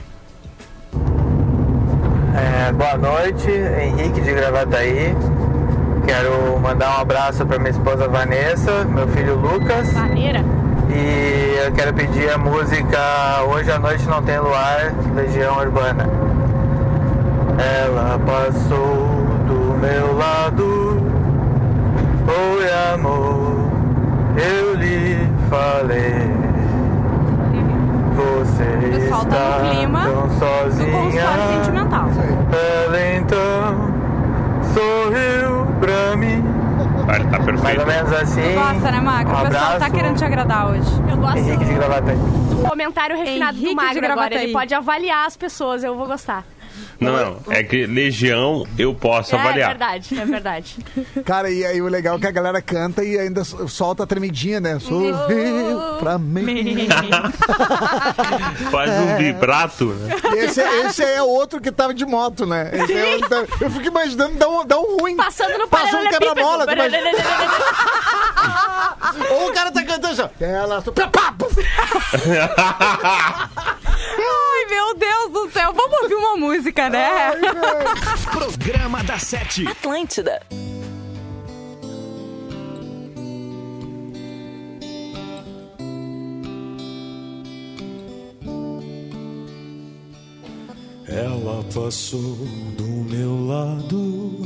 [2.36, 5.16] É, boa noite, Henrique de Gravataí.
[6.08, 9.92] Quero mandar um abraço para minha esposa Vanessa, meu filho Lucas.
[9.92, 10.42] Maneira.
[10.90, 12.98] E eu quero pedir a música
[13.50, 16.10] Hoje à Noite Não Tem Luar, Legião Urbana.
[17.60, 21.04] Ela passou do meu lado.
[22.26, 23.70] Oi, amor,
[24.38, 26.32] eu lhe falei.
[28.16, 31.24] Você tá está tão sozinha.
[31.52, 32.08] sentimental.
[32.86, 33.97] Ela então
[34.78, 36.44] sorriu pra mim.
[37.10, 37.82] Ah, ele tá Mais perfeito.
[37.82, 38.54] ou menos assim.
[38.54, 39.36] Gosta, né, Magro?
[39.36, 40.92] Um o pessoal tá querendo te agradar hoje.
[41.10, 42.18] Eu gosto Henrique de Gravataí.
[42.70, 44.36] comentário refinado Henrique do Magro agora.
[44.36, 46.44] Ele pode avaliar as pessoas, eu vou gostar.
[47.00, 47.40] Não, não.
[47.54, 49.70] É que Legião eu posso É avaliar.
[49.70, 50.78] verdade, é verdade.
[51.26, 54.60] Cara, e aí o legal é que a galera canta e ainda solta a tremidinha,
[54.60, 54.80] né?
[54.80, 55.16] Sorriu
[56.00, 56.88] pra mim.
[58.72, 59.00] Faz É.
[59.00, 60.16] um vibrato, né?
[60.38, 62.70] Esse, esse é outro que tava de moto, né?
[62.74, 65.16] Esse é outro que- eu fico imaginando, dá um, dá um ruim.
[65.16, 66.36] Passando no Passou um paralelepípedo.
[66.36, 66.66] quebra-mola.
[69.32, 70.30] Ou o cara tá cantando assim.
[70.42, 70.82] Ela...
[71.12, 71.34] Pá.
[74.68, 75.74] Ai, meu Deus do céu.
[75.74, 77.32] Vamos ouvir uma música, né?
[78.32, 79.66] Programa da Sete.
[79.66, 80.42] Atlântida.
[91.08, 92.36] Ela passou
[92.78, 94.42] do meu lado.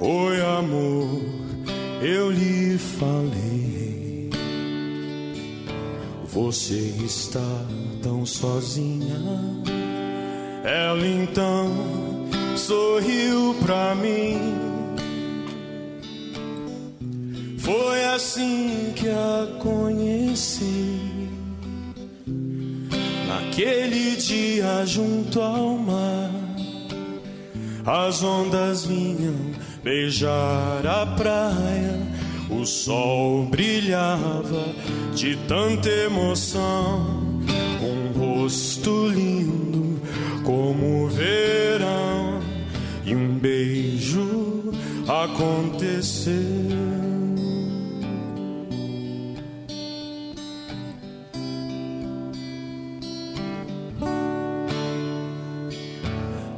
[0.00, 1.22] Oi, amor,
[2.00, 3.87] eu lhe falei.
[6.32, 7.64] Você está
[8.02, 9.16] tão sozinha.
[10.64, 11.70] Ela então
[12.56, 14.38] sorriu pra mim.
[17.58, 21.00] Foi assim que a conheci.
[23.26, 26.30] Naquele dia junto ao mar,
[27.84, 29.34] as ondas vinham
[29.82, 32.07] beijar a praia,
[32.50, 34.74] o sol brilhava
[35.14, 37.40] de tanta emoção,
[37.82, 40.00] um rosto lindo
[40.44, 42.40] como o verão,
[43.04, 44.72] e um beijo
[45.06, 46.34] aconteceu.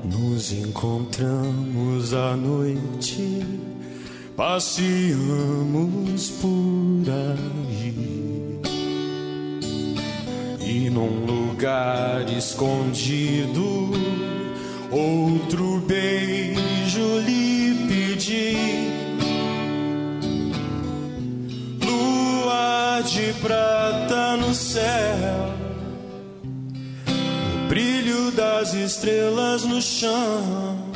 [0.04, 3.44] Nos encontramos à noite,
[4.40, 8.58] passeamos por aí.
[10.62, 13.90] E num lugar escondido,
[14.90, 18.56] outro beijo lhe pedi.
[21.84, 25.50] Lua de prata no céu
[27.12, 30.88] o brilho das estrelas no chão.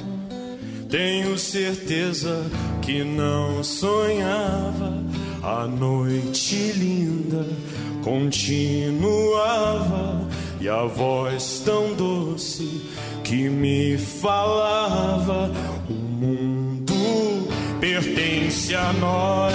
[0.88, 2.42] Tenho certeza
[2.84, 5.02] que não sonhava.
[5.42, 7.46] A noite linda
[8.02, 9.08] continuava
[10.60, 12.82] e a voz tão doce
[13.22, 15.50] que me falava:
[15.88, 16.94] O mundo
[17.80, 19.53] pertence a nós.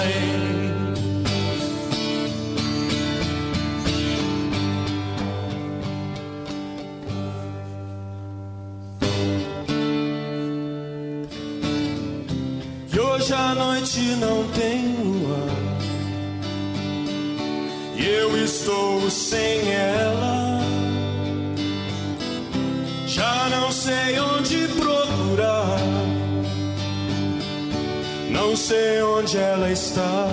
[28.70, 30.28] Sei onde ela está.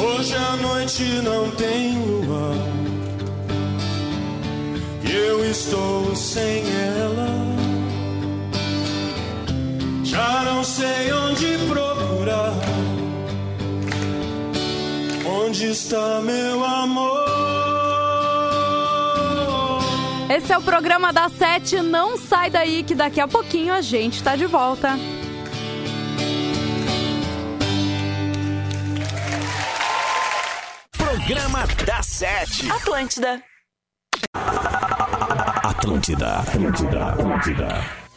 [0.00, 2.52] Hoje a noite não tem lua.
[5.02, 6.62] E eu estou sem
[7.00, 7.30] ela.
[10.04, 12.54] Já não sei onde procurar.
[15.26, 17.07] Onde está meu amor?
[20.30, 21.80] Esse é o programa da Sete.
[21.80, 24.90] Não sai daí que daqui a pouquinho a gente tá de volta.
[30.92, 32.70] Programa da Sete.
[32.70, 33.42] Atlântida.
[35.64, 38.08] Atlântida, Atlântida, Atlântida.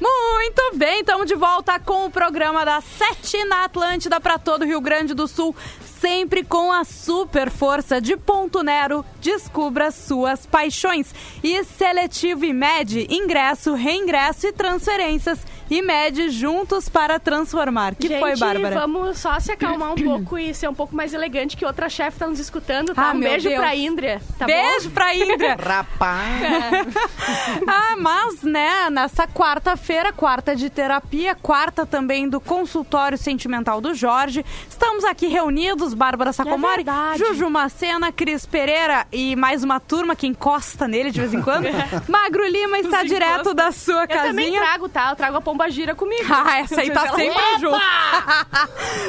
[0.00, 4.64] Muito bem, estamos de volta com o programa da Sete na Atlântida para todo o
[4.64, 5.54] Rio Grande do Sul.
[6.00, 11.14] Sempre com a super força de Ponto Nero, descubra suas paixões.
[11.44, 15.40] E Seletivo IMED, ingresso, reingresso e transferências.
[15.70, 17.94] IMED juntos para transformar.
[17.94, 18.74] Que Gente, foi, Bárbara?
[18.80, 22.18] vamos só se acalmar um pouco e ser um pouco mais elegante que outra chefe
[22.18, 23.10] tá nos escutando, tá?
[23.10, 23.60] Ah, um meu beijo Deus.
[23.60, 24.94] pra Indria, tá Beijo bom?
[24.94, 25.56] pra Indra.
[25.60, 26.86] Rapaz.
[27.66, 34.44] ah, mas, né, nessa quarta-feira, quarta de terapia, quarta também do consultório sentimental do Jorge,
[34.68, 37.18] estamos aqui reunidos, Bárbara Sacomori, verdade.
[37.18, 41.66] Juju Macena, Cris Pereira e mais uma turma que encosta nele de vez em quando.
[42.08, 44.60] Magro Lima está direto da sua Eu também casinha.
[44.60, 45.10] trago, tá?
[45.10, 46.20] Eu trago a pomba gira comigo.
[46.32, 47.76] Ah, essa aí tá sempre junto.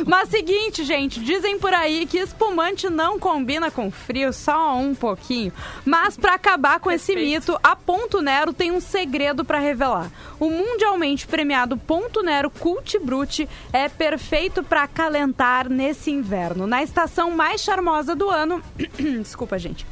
[0.05, 5.53] Mas seguinte, gente, dizem por aí que espumante não combina com frio, só um pouquinho.
[5.85, 10.11] Mas pra acabar com esse mito, a Ponto Nero tem um segredo pra revelar.
[10.39, 16.65] O mundialmente premiado Ponto Nero Cult Brute é perfeito pra acalentar nesse inverno.
[16.67, 18.61] Na estação mais charmosa do ano,
[19.21, 19.85] desculpa, gente.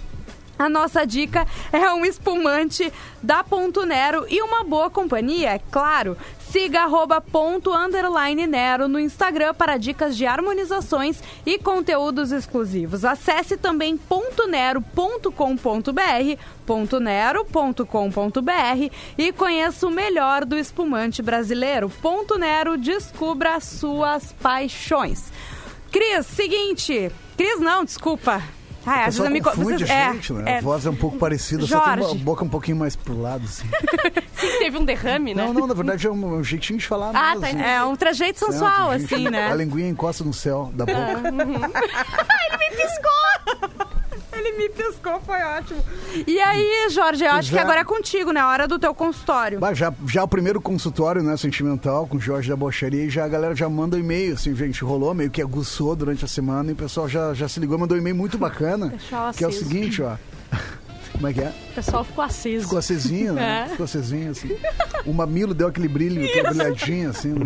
[0.59, 2.91] A nossa dica é um espumante
[3.23, 6.17] da Ponto Nero e uma boa companhia, é claro.
[6.51, 7.69] Siga arroba ponto
[8.49, 13.05] Nero no Instagram para dicas de harmonizações e conteúdos exclusivos.
[13.05, 21.87] Acesse também pontonero.com.br, pontonero.com.br e conheça o melhor do espumante brasileiro.
[21.87, 25.31] Ponto Nero, descubra as suas paixões.
[25.91, 27.11] Cris, seguinte.
[27.37, 28.41] Cris não, desculpa.
[28.85, 30.51] Ah, às vezes eu me co- confunde vocês- a gente, né?
[30.53, 30.57] é.
[30.57, 32.17] A voz é um pouco parecida, só tem uma Jorge.
[32.23, 33.67] boca um pouquinho mais pro lado, assim.
[34.39, 35.43] Sim, teve um derrame, né?
[35.45, 37.41] Não, não, na verdade é um, um jeitinho de falar Ah, mesmo.
[37.41, 37.61] tá, assim.
[37.61, 39.47] É um trajeito É, um sensual, assim, né?
[39.51, 40.99] A linguinha encosta no céu da boca.
[41.29, 43.18] Ele me piscou!
[45.25, 45.83] Foi ótimo.
[46.25, 47.61] E aí, Jorge, eu acho Pois que é.
[47.61, 48.39] agora é contigo, né?
[48.39, 49.59] A hora do teu consultório.
[49.59, 53.25] Bah, já, já o primeiro consultório, né, sentimental, com o Jorge da Bocharia, e já
[53.25, 56.69] a galera já manda um e-mail, assim, gente, rolou, meio que aguçou durante a semana,
[56.69, 58.93] e o pessoal já, já se ligou, mandou um e-mail muito bacana,
[59.35, 60.15] que é o seguinte, ó.
[61.19, 61.49] Como é que é?
[61.71, 62.63] O pessoal ficou aceso.
[62.63, 63.49] Ficou acesinho, né?
[63.59, 63.69] É.
[63.71, 64.55] Ficou acesinho, assim.
[65.05, 67.33] O mamilo deu aquele brilho, aquele brilhadinho, assim.
[67.33, 67.45] né?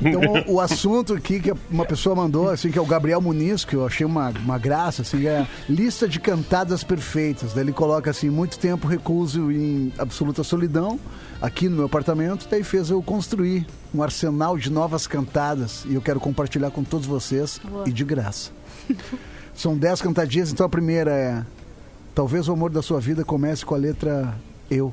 [0.00, 3.64] Então, o, o assunto aqui que uma pessoa mandou, assim, que é o Gabriel Muniz,
[3.64, 7.52] que eu achei uma, uma graça, assim, é lista de cantadas perfeitas.
[7.52, 10.98] Daí ele coloca, assim, muito tempo recluso em absoluta solidão,
[11.40, 16.02] aqui no meu apartamento, daí fez eu construir um arsenal de novas cantadas e eu
[16.02, 18.50] quero compartilhar com todos vocês e de graça.
[19.54, 21.44] São dez cantadinhas, então a primeira é
[22.14, 24.34] Talvez o amor da sua vida comece com a letra
[24.70, 24.92] eu.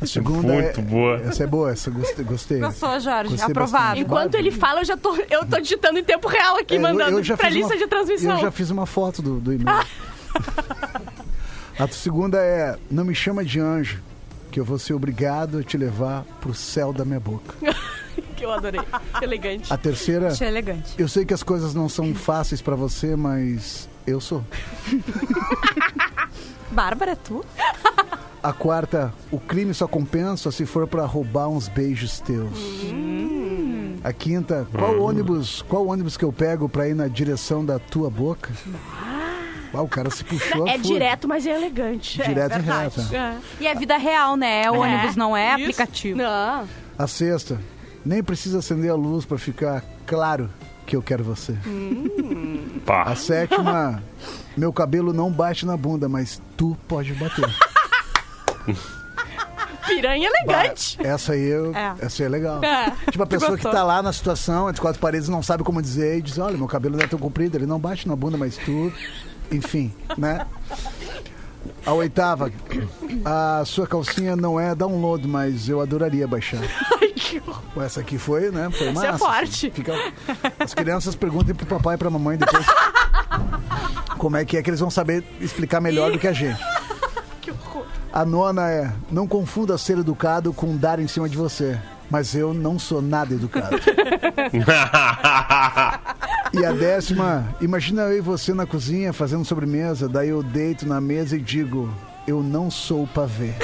[0.00, 1.16] A segunda Muito é, boa.
[1.22, 2.24] Essa é boa, essa gostei.
[2.24, 2.58] gostei.
[2.60, 3.30] Gostou, Jorge?
[3.30, 3.82] Gostei Aprovado.
[3.84, 4.00] bastante.
[4.02, 6.82] Enquanto ele fala, eu já tô, eu tô digitando em tempo real aqui, É, eu-
[6.82, 8.36] mandando eu já pra fiz lista uma- de transmissão.
[8.36, 9.76] Eu já fiz uma foto do, do e-mail.
[11.78, 14.00] a segunda é Não me chama de anjo,
[14.50, 17.54] que eu vou ser obrigado a te levar pro céu da minha boca.
[18.36, 18.80] que eu adorei.
[19.20, 19.72] Elegante.
[19.72, 20.94] A terceira, Achei elegante.
[20.98, 24.44] eu sei que as coisas não são fáceis pra você, mas eu sou.
[26.70, 27.44] Bárbara, é tu?
[28.42, 32.58] A quarta, o crime só compensa se for pra roubar uns beijos teus.
[34.04, 38.08] A quinta, qual ônibus, qual ônibus que eu pego pra ir na direção da tua
[38.08, 38.52] boca?
[39.74, 40.66] Ah, o cara se puxou.
[40.68, 42.22] É direto, mas é elegante.
[42.22, 43.00] Direto e verdade.
[43.00, 43.14] reto.
[43.14, 43.36] É.
[43.60, 44.62] E é vida real, né?
[44.62, 45.62] É ônibus, não é Isso.
[45.62, 46.18] aplicativo.
[46.18, 46.68] Não.
[46.98, 47.60] A sexta,
[48.06, 50.48] nem precisa acender a luz pra ficar claro
[50.86, 51.54] que eu quero você.
[52.86, 53.02] Pá.
[53.02, 54.02] A sétima,
[54.56, 57.44] meu cabelo não bate na bunda, mas tu pode bater.
[59.86, 60.98] Piranha elegante.
[61.00, 61.94] Essa aí, eu, É.
[62.00, 62.62] essa aí é legal.
[62.62, 62.90] É.
[63.10, 63.72] Tipo, a pessoa que gostou?
[63.72, 66.66] tá lá na situação, entre quatro paredes, não sabe como dizer e diz: Olha, meu
[66.66, 68.92] cabelo não é tão comprido, ele não bate na bunda, mas tu.
[69.50, 70.44] Enfim, né?
[71.84, 72.50] A oitava,
[73.24, 76.60] a sua calcinha não é download, mas eu adoraria baixar.
[77.00, 77.84] Ai, que horror.
[77.84, 78.68] Essa aqui foi, né?
[78.70, 79.06] Foi Essa massa.
[79.08, 79.70] é forte.
[79.70, 79.94] Fica-
[80.58, 82.64] As crianças perguntem pro papai e pra mamãe depois
[84.18, 86.60] como é que é que eles vão saber explicar melhor do que a gente.
[87.40, 87.84] Que horror.
[88.12, 91.78] A nona é: não confunda ser educado com dar em cima de você.
[92.10, 93.76] Mas eu não sou nada educado.
[96.52, 101.00] E a décima, imagina eu e você na cozinha fazendo sobremesa, daí eu deito na
[101.00, 101.92] mesa e digo:
[102.26, 103.54] eu não sou pavê.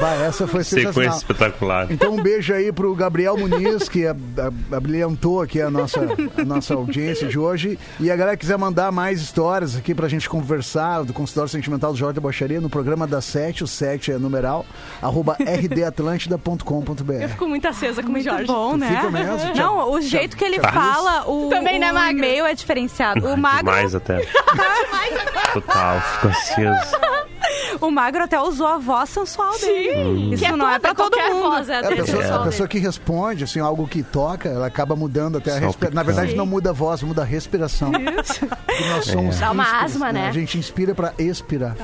[0.00, 1.90] Bah, essa foi Sequência espetacular.
[1.90, 6.00] Então um beijo aí pro Gabriel Muniz, que ab- ab- abrilhantou aqui a nossa,
[6.36, 7.78] a nossa audiência de hoje.
[7.98, 11.92] E a galera que quiser mandar mais histórias aqui pra gente conversar do consultório sentimental
[11.92, 14.64] do Jorge da Bocharia no programa da 7, o 7 é numeral,
[15.02, 17.12] arroba rdatlântida.com.br.
[17.22, 18.44] Eu fico muito acesa com o Jorge.
[18.46, 18.88] bom, né?
[18.88, 19.54] fica mesmo?
[19.56, 22.18] Não, o jeito que ele fala, o, Também, né, o Magro?
[22.18, 23.26] e-mail é diferenciado.
[23.26, 24.18] O magro, Demais até.
[25.52, 26.96] Total, fico aceso.
[27.80, 29.92] o magro até usou a voz sensual dele.
[29.92, 30.30] Sim.
[30.32, 31.50] Isso que não é pra todo mundo.
[31.50, 34.66] Voz, é É, a pessoa, pessoal a pessoa que responde, assim, algo que toca, ela
[34.66, 35.94] acaba mudando até a respiração.
[35.94, 37.90] Na verdade, não muda a voz, muda a respiração.
[37.92, 40.28] Porque nós somos Dá uma asma, né?
[40.28, 41.76] A gente inspira pra expirar.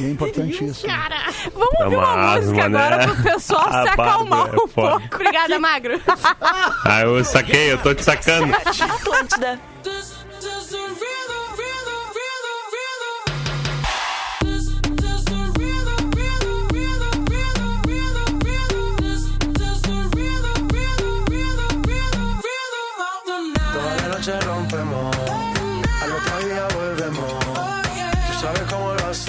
[0.00, 0.86] E é importante isso.
[0.86, 0.92] né?
[0.94, 1.16] Cara,
[1.54, 3.06] Vamos É ouvir uma, uma música asma, agora né?
[3.14, 5.02] pro pessoal A se acalmar é um pouco.
[5.14, 6.00] obrigada, Magro.
[6.84, 8.52] Ah, eu saquei, eu tô te sacando.
[8.54, 9.58] Atlântida.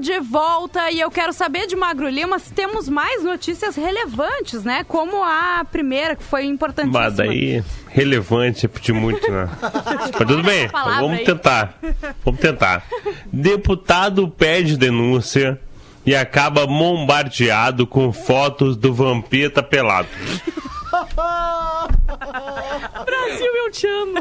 [0.00, 4.82] de volta e eu quero saber de Magro Lima se temos mais notícias relevantes, né?
[4.84, 7.04] Como a primeira, que foi importantíssima.
[7.04, 9.48] Mas daí, relevante é pedir muito, né?
[9.60, 11.24] Mas tudo bem, então vamos aí.
[11.24, 11.78] tentar.
[12.24, 12.84] Vamos tentar.
[13.32, 15.60] Deputado pede denúncia
[16.04, 20.08] e acaba bombardeado com fotos do Vampeta pelado.
[23.30, 24.14] Brasil, eu te amo.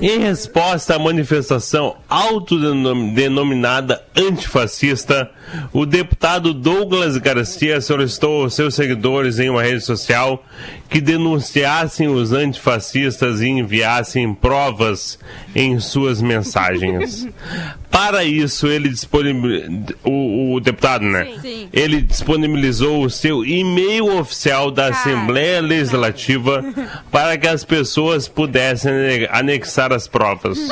[0.00, 5.30] Em resposta à manifestação autodenominada antifascista,
[5.72, 10.44] o deputado Douglas Garcia solicitou aos seus seguidores em uma rede social
[10.88, 15.18] que denunciassem os antifascistas e enviassem provas
[15.54, 17.26] em suas mensagens.
[17.90, 19.96] Para isso, ele disponibilizou.
[20.04, 21.28] O, o deputado, né?
[21.40, 21.68] Sim.
[21.72, 26.62] Ele disponibilizou o seu e-mail oficial da Assembleia Legislativa
[27.10, 30.58] para que as pessoas pudessem ane- anexar as provas.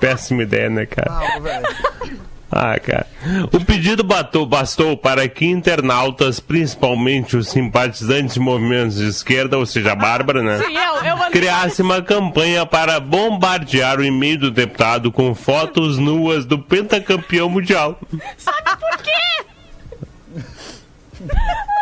[0.00, 1.38] Péssima ideia, né, cara?
[1.40, 1.66] Velho.
[2.56, 3.06] Ah, cara.
[3.52, 9.66] O pedido batou- bastou para que internautas, principalmente os simpatizantes de movimentos de esquerda, ou
[9.66, 10.58] seja, a Bárbara, né?
[10.58, 11.32] Sim, eu, eu mandei.
[11.32, 17.98] criasse uma campanha para bombardear o e-mail do deputado com fotos nuas do pentacampeão mundial.
[18.38, 19.10] Sabe por quê?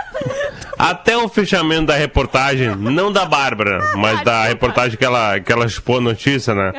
[0.79, 5.66] Até o fechamento da reportagem, não da Bárbara, mas da reportagem que ela, que ela
[5.66, 6.73] expôs a notícia, né?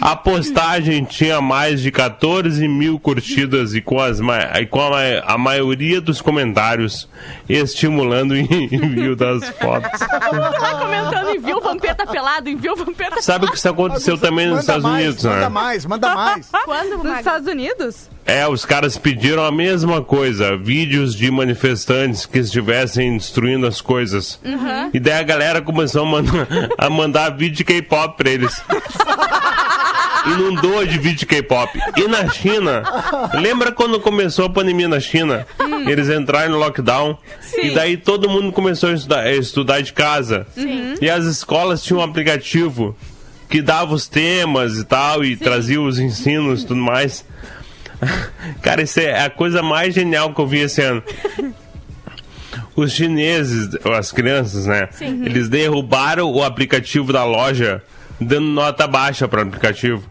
[0.00, 5.38] A postagem tinha mais de 14 mil curtidas e com, as, e com a, a
[5.38, 7.08] maioria dos comentários
[7.48, 10.00] estimulando o envio das fotos.
[10.00, 14.58] Tá comentando, enviou o Vampeta pelado, enviou o Vampeta Sabe que isso aconteceu também nos
[14.58, 15.48] Manda Estados mais, Unidos, Manda né?
[15.48, 16.50] mais, manda mais.
[16.64, 17.18] Quando, Nos?
[17.18, 18.10] Estados Unidos?
[18.28, 24.38] É, os caras pediram a mesma coisa, vídeos de manifestantes que estivessem destruindo as coisas.
[24.92, 28.62] E daí a galera começou a mandar, a mandar vídeo de K-pop pra eles.
[30.30, 31.72] Inundou de vídeo de K-pop.
[31.96, 32.82] E na China,
[33.32, 35.46] lembra quando começou a pandemia na China?
[35.86, 37.16] Eles entraram no lockdown.
[37.56, 40.46] E daí todo mundo começou a estudar, a estudar de casa.
[41.00, 42.94] E as escolas tinham um aplicativo
[43.48, 47.24] que dava os temas e tal, e trazia os ensinos e tudo mais.
[48.62, 51.02] Cara, isso é a coisa mais genial que eu vi esse ano.
[52.76, 54.88] Os chineses, as crianças, né?
[55.00, 57.82] Eles derrubaram o aplicativo da loja,
[58.20, 60.04] dando nota baixa para o aplicativo.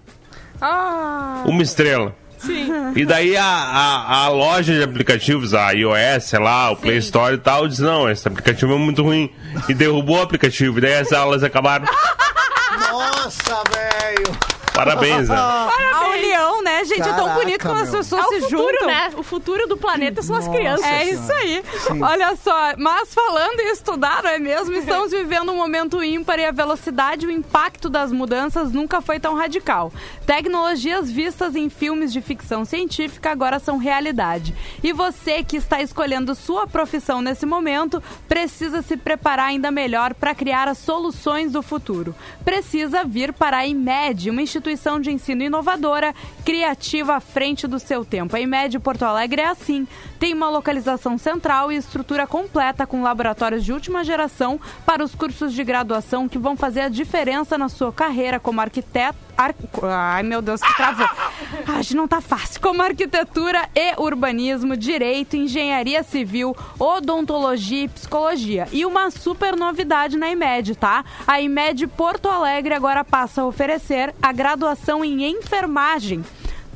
[0.61, 2.13] Ah, Uma estrela.
[2.39, 2.67] sim.
[2.95, 7.35] E daí a, a, a loja de aplicativos, a iOS, sei lá, o Play Store
[7.35, 9.31] e tal, diz, não, esse aplicativo é muito ruim.
[9.69, 10.79] E derrubou o aplicativo.
[10.79, 11.85] E daí as aulas acabaram.
[12.91, 14.37] Nossa, velho.
[14.77, 15.35] Parabéns, né?
[15.97, 17.01] A união, né, gente?
[17.01, 17.97] é tão Caraca, bonito quando as meu.
[17.99, 18.87] pessoas É o se futuro, juntam.
[18.87, 19.11] né?
[19.17, 20.85] O futuro do planeta são as Nossa crianças.
[20.85, 21.09] É Senhora.
[21.11, 21.63] isso aí.
[21.87, 22.03] Sim.
[22.03, 24.73] Olha só, mas falando em estudar, não é mesmo?
[24.75, 29.19] Estamos vivendo um momento ímpar e a velocidade e o impacto das mudanças nunca foi
[29.19, 29.91] tão radical.
[30.25, 34.53] Tecnologias vistas em filmes de ficção científica agora são realidade.
[34.83, 40.35] E você que está escolhendo sua profissão nesse momento, precisa se preparar ainda melhor para
[40.35, 42.13] criar as soluções do futuro.
[42.45, 44.66] Precisa vir para a IMED, uma instituição
[44.99, 46.13] de ensino inovadora,
[46.43, 48.35] criativa à frente do seu tempo.
[48.35, 49.87] A IMED Porto Alegre é assim.
[50.19, 55.53] Tem uma localização central e estrutura completa com laboratórios de última geração para os cursos
[55.53, 59.17] de graduação que vão fazer a diferença na sua carreira como arquiteto.
[59.37, 59.53] ar-
[59.83, 61.07] Ai, meu Deus, que travou.
[61.67, 62.59] Ai, não tá fácil.
[62.59, 68.67] Como arquitetura e urbanismo, direito, engenharia civil, odontologia e psicologia.
[68.71, 71.05] E uma super novidade na IMED, tá?
[71.27, 76.23] A IMED Porto Alegre agora passa a oferecer a graduação em enfermagem.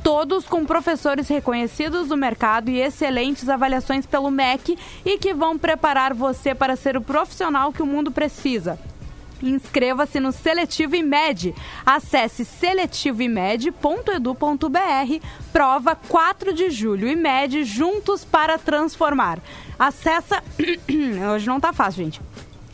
[0.02, 6.12] Todos com professores reconhecidos do mercado e excelentes avaliações pelo MEC e que vão preparar
[6.12, 8.78] você para ser o profissional que o mundo precisa.
[9.42, 11.54] Inscreva-se no Seletivo IMED.
[11.84, 15.26] Acesse seletivoimed.edu.br.
[15.52, 17.08] Prova 4 de julho.
[17.08, 19.40] IMED juntos para transformar.
[19.78, 20.42] Acessa.
[21.34, 22.20] Hoje não tá fácil, gente.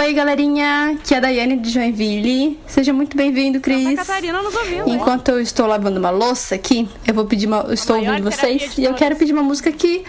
[0.00, 2.56] Oi, galerinha, aqui é a Daiane de Joinville.
[2.68, 3.96] Seja muito bem-vindo, Santa Cris.
[3.96, 4.88] Catarina nos ouvindo.
[4.88, 7.64] Enquanto eu estou lavando uma louça aqui, eu vou pedir uma.
[7.66, 10.04] Eu estou ouvindo vocês e eu quero pedir uma música que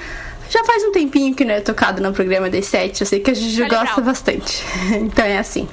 [0.48, 3.02] já faz um tempinho que não é tocada no programa das sete.
[3.02, 4.06] Eu sei que a Juju Charlie gosta Brown.
[4.06, 4.64] bastante.
[4.94, 5.68] Então é assim.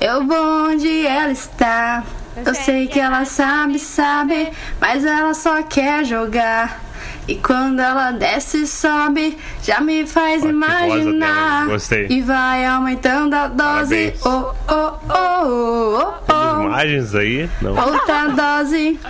[0.00, 2.04] Eu vou onde ela está.
[2.44, 4.50] Eu sei que ela sabe, sabe,
[4.80, 6.85] mas ela só quer jogar.
[7.28, 11.66] E quando ela desce e sobe, já me faz Ó, que imaginar.
[11.66, 12.06] gostei.
[12.08, 14.12] E vai aumentando a dose.
[14.12, 14.24] Parabéns.
[14.24, 16.62] Oh, oh, oh, oh, oh.
[16.62, 17.50] Imagens aí?
[17.60, 17.74] Não.
[17.74, 19.00] Outra dose.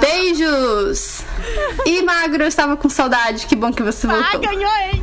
[0.00, 1.22] Beijos.
[1.86, 3.46] E Magro, eu estava com saudade.
[3.46, 4.40] Que bom que você Ah, voltou.
[4.40, 5.00] ganhou, hein?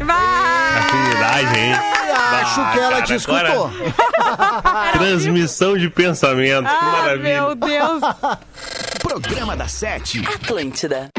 [0.77, 1.73] Afinidade, hein?
[1.73, 3.71] Acho Ah, que ela cara, te escutou.
[3.71, 6.63] agora- Transmissão de pensamento.
[6.67, 7.41] que Ah, maravilha.
[7.41, 8.01] meu Deus.
[9.01, 10.25] Programa da Sete.
[10.27, 11.09] Atlântida.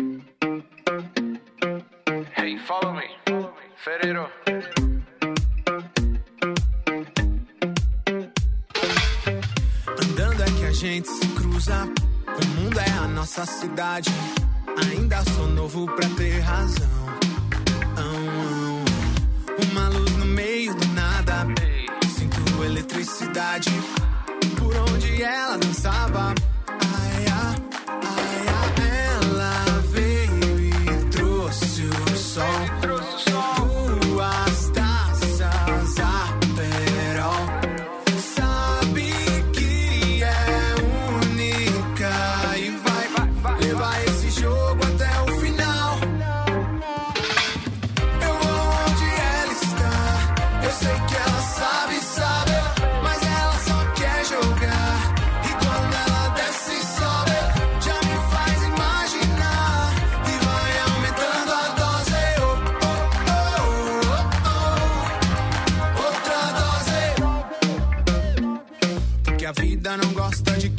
[3.82, 4.28] Ferreiro.
[10.02, 11.88] Andando é que a gente se cruza.
[12.26, 14.10] O mundo é a nossa cidade.
[14.90, 17.06] Ainda sou novo pra ter razão.
[17.96, 18.84] Ão, ão.
[19.70, 21.46] Uma luz no meio do nada.
[22.18, 23.70] Sinto eletricidade.
[24.58, 26.34] Por onde ela dançava.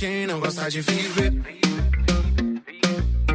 [0.01, 1.31] Quem não gosta de viver.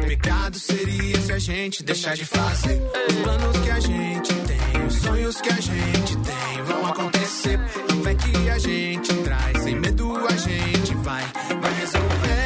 [0.05, 4.95] Pecado seria se a gente deixar de fazer os planos que a gente tem, os
[4.95, 7.57] sonhos que a gente tem vão acontecer.
[7.57, 11.23] A fé que a gente traz, sem medo a gente vai,
[11.61, 12.36] vai resolver.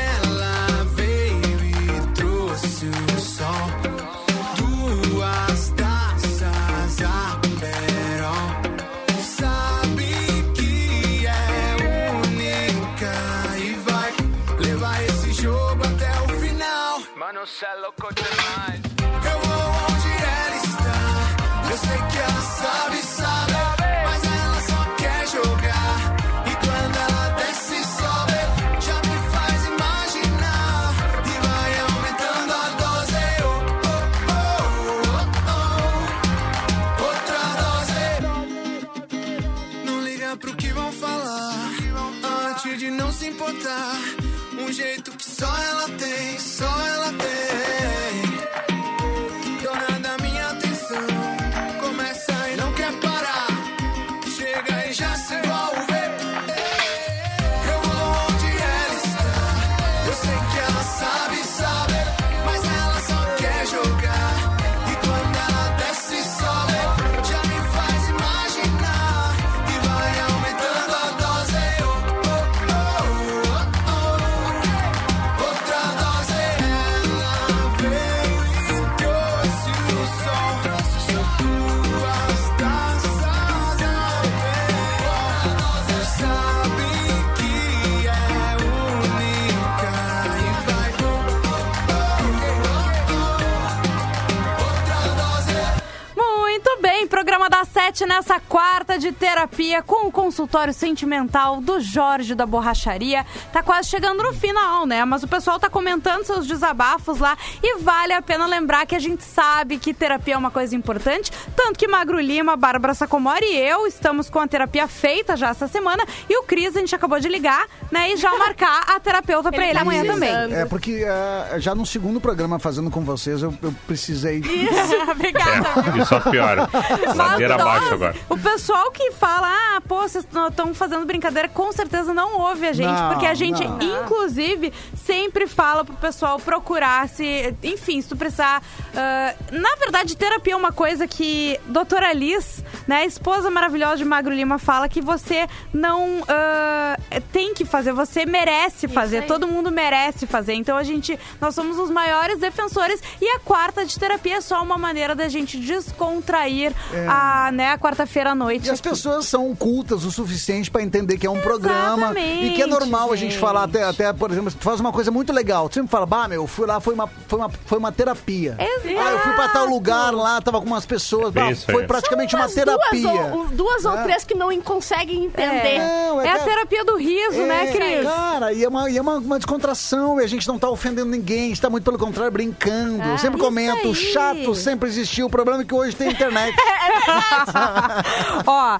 [97.83, 103.25] Sete nessa quarta de terapia com o consultório sentimental do Jorge da Borracharia.
[103.51, 105.03] Tá quase chegando no final, né?
[105.03, 108.99] Mas o pessoal tá comentando seus desabafos lá e vale a pena lembrar que a
[108.99, 113.57] gente sabe que terapia é uma coisa importante, tanto que Magro Lima, Bárbara Sacomori e
[113.57, 117.19] eu estamos com a terapia feita já essa semana e o Cris a gente acabou
[117.19, 120.53] de ligar, né, e já marcar a terapeuta pra Ele ele tá amanhã também.
[120.53, 124.43] É, porque eh, já no segundo programa fazendo com vocês, eu, eu precisei.
[125.09, 125.67] Obrigada.
[125.99, 126.69] É, só piora.
[127.15, 128.15] Ladeira Mas abaixo nós, agora.
[128.29, 132.73] O pessoal que fala, ah, pô, vocês estão fazendo brincadeira, com certeza não ouve a
[132.73, 134.03] gente, Não, porque a gente, não.
[134.03, 134.73] inclusive,
[135.05, 137.53] sempre fala pro pessoal procurar se.
[137.63, 138.61] Enfim, se tu precisar.
[138.95, 144.05] ah, na verdade, terapia é uma coisa que doutora Liz, né, a esposa maravilhosa de
[144.05, 146.97] Magro Lima, fala que você não ah,
[147.31, 150.53] tem que fazer, você merece fazer, todo mundo merece fazer.
[150.53, 154.61] Então a gente, nós somos os maiores defensores e a quarta de terapia é só
[154.61, 156.73] uma maneira da gente descontrair
[157.07, 158.67] a, né, a quarta-feira à noite.
[158.67, 158.71] É.
[158.71, 162.61] E as pessoas são cultas o suficiente pra entender que é um programa e que
[162.61, 163.39] é normal a gente gente.
[163.39, 165.67] falar até, até, por exemplo, tu faz uma coisa muito legal.
[165.69, 168.55] Tu sempre fala, bah, meu, fui lá, foi uma, foi uma, foi uma terapia.
[168.59, 168.99] Exato.
[168.99, 171.87] Ah, eu fui pra tal lugar lá, tava com umas pessoas, bah, Isso foi aí.
[171.87, 173.01] praticamente uma terapia.
[173.01, 174.03] Duas, ou, duas ou É.
[174.03, 175.79] três que não conseguem entender.
[175.79, 178.03] Não, É a que- terapia do riso, né, É, Cris?
[178.03, 181.09] Cara, e é, uma, e é uma, uma descontração, e a gente não tá ofendendo
[181.09, 183.03] ninguém, está muito pelo contrário, brincando.
[183.03, 183.95] Eu sempre comento, aí.
[183.95, 186.55] chato sempre existiu, o problema é que hoje tem internet.
[188.45, 188.79] Ó,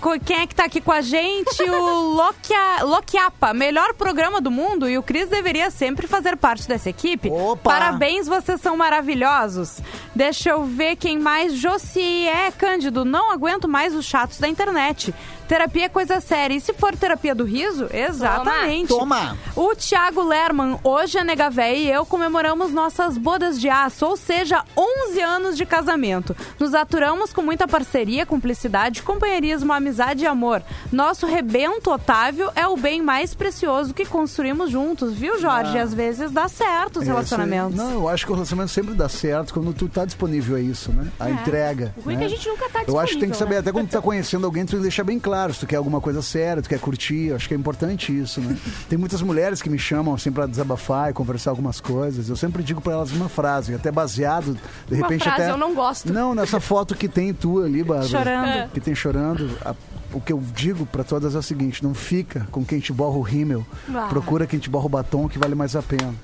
[0.00, 1.62] co- quem é que tá aqui com a gente?
[1.62, 6.88] O Loquia, Loquiapa, melhor programa do mundo e o Cris deveria sempre fazer parte dessa
[6.90, 7.28] equipe.
[7.30, 7.70] Opa!
[7.70, 9.80] Parabéns, vocês são maravilhosos.
[10.14, 11.54] Deixa eu ver quem mais.
[11.54, 15.14] Josié Cândido, não aguento mais os chatos da internet.
[15.48, 16.54] Terapia é coisa séria.
[16.56, 17.88] E se for terapia do riso?
[17.92, 18.88] Exatamente.
[18.88, 19.36] Toma!
[19.54, 24.16] O Thiago Lerman, hoje a Nega Véia e eu comemoramos nossas bodas de aço, ou
[24.16, 26.34] seja, 11 anos de casamento.
[26.58, 30.62] Nos aturamos com muita parceria, cumplicidade, companheirismo, amizade e amor.
[30.92, 35.78] Nosso rebento Otávio é o bem mais precioso que construímos juntos, viu, Jorge?
[35.78, 37.76] Às vezes dá certo os É, relacionamentos.
[37.76, 40.92] Não, eu acho que o relacionamento sempre dá certo quando tu tá disponível a isso,
[40.92, 41.06] né?
[41.20, 41.94] A entrega.
[41.96, 42.26] O ruim é né?
[42.26, 42.94] que a gente nunca tá disponível.
[42.94, 43.60] Eu acho que tem que saber, né?
[43.60, 46.20] até quando tu tá conhecendo alguém, tu deixar bem claro se tu quer alguma coisa
[46.22, 47.26] séria, tu quer curtir.
[47.28, 48.56] Eu acho que é importante isso, né?
[48.88, 52.28] tem muitas mulheres que me chamam assim pra desabafar e conversar algumas coisas.
[52.28, 54.56] Eu sempre digo pra elas uma frase, até baseado,
[54.88, 55.50] de Uma repente frase até.
[55.52, 56.12] eu não gosto.
[56.12, 58.08] Não, nessa foto que tem tu ali, Bárbara.
[58.08, 58.70] Chorando.
[58.72, 59.50] Que tem chorando.
[59.64, 59.74] a-
[60.12, 63.16] o que eu digo pra todas é o seguinte: não fica com quem te borra
[63.18, 63.66] o rímel.
[63.92, 64.06] Ah.
[64.08, 66.14] Procura quem te borra o batom que vale mais a pena.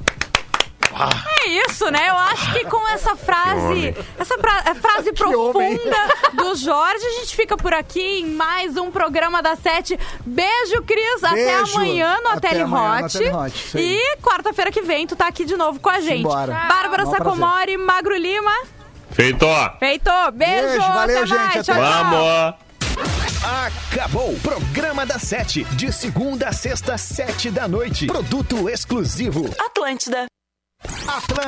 [1.45, 2.09] É isso, né?
[2.09, 3.97] Eu acho que com essa frase, homem.
[4.19, 5.77] essa é frase homem.
[5.79, 5.97] profunda
[6.35, 9.99] do Jorge, a gente fica por aqui em mais um programa da Sete.
[10.25, 11.25] Beijo, Cris.
[11.25, 11.77] Até Beijo.
[11.77, 13.17] amanhã no Até Hotel amanhã no Hot.
[13.17, 13.79] Hotel Hot.
[13.79, 16.19] E quarta-feira que vem, tu tá aqui de novo com a gente.
[16.19, 16.53] Simbora.
[16.53, 17.17] Bárbara prazer.
[17.19, 18.53] Sacomori, Magro Lima.
[19.11, 19.47] Feito!
[19.79, 20.11] Feito.
[20.33, 20.63] Beijo.
[20.69, 21.51] Beijo, valeu, até gente, mais.
[21.51, 21.85] até Tchau, tchau.
[21.85, 22.55] Vamos!
[23.93, 24.39] Acabou!
[24.41, 25.65] Programa da Sete.
[25.65, 28.07] De segunda a sexta, sete da noite.
[28.07, 29.51] Produto exclusivo.
[29.59, 30.32] Atlântida.
[30.89, 31.43] Atlântida.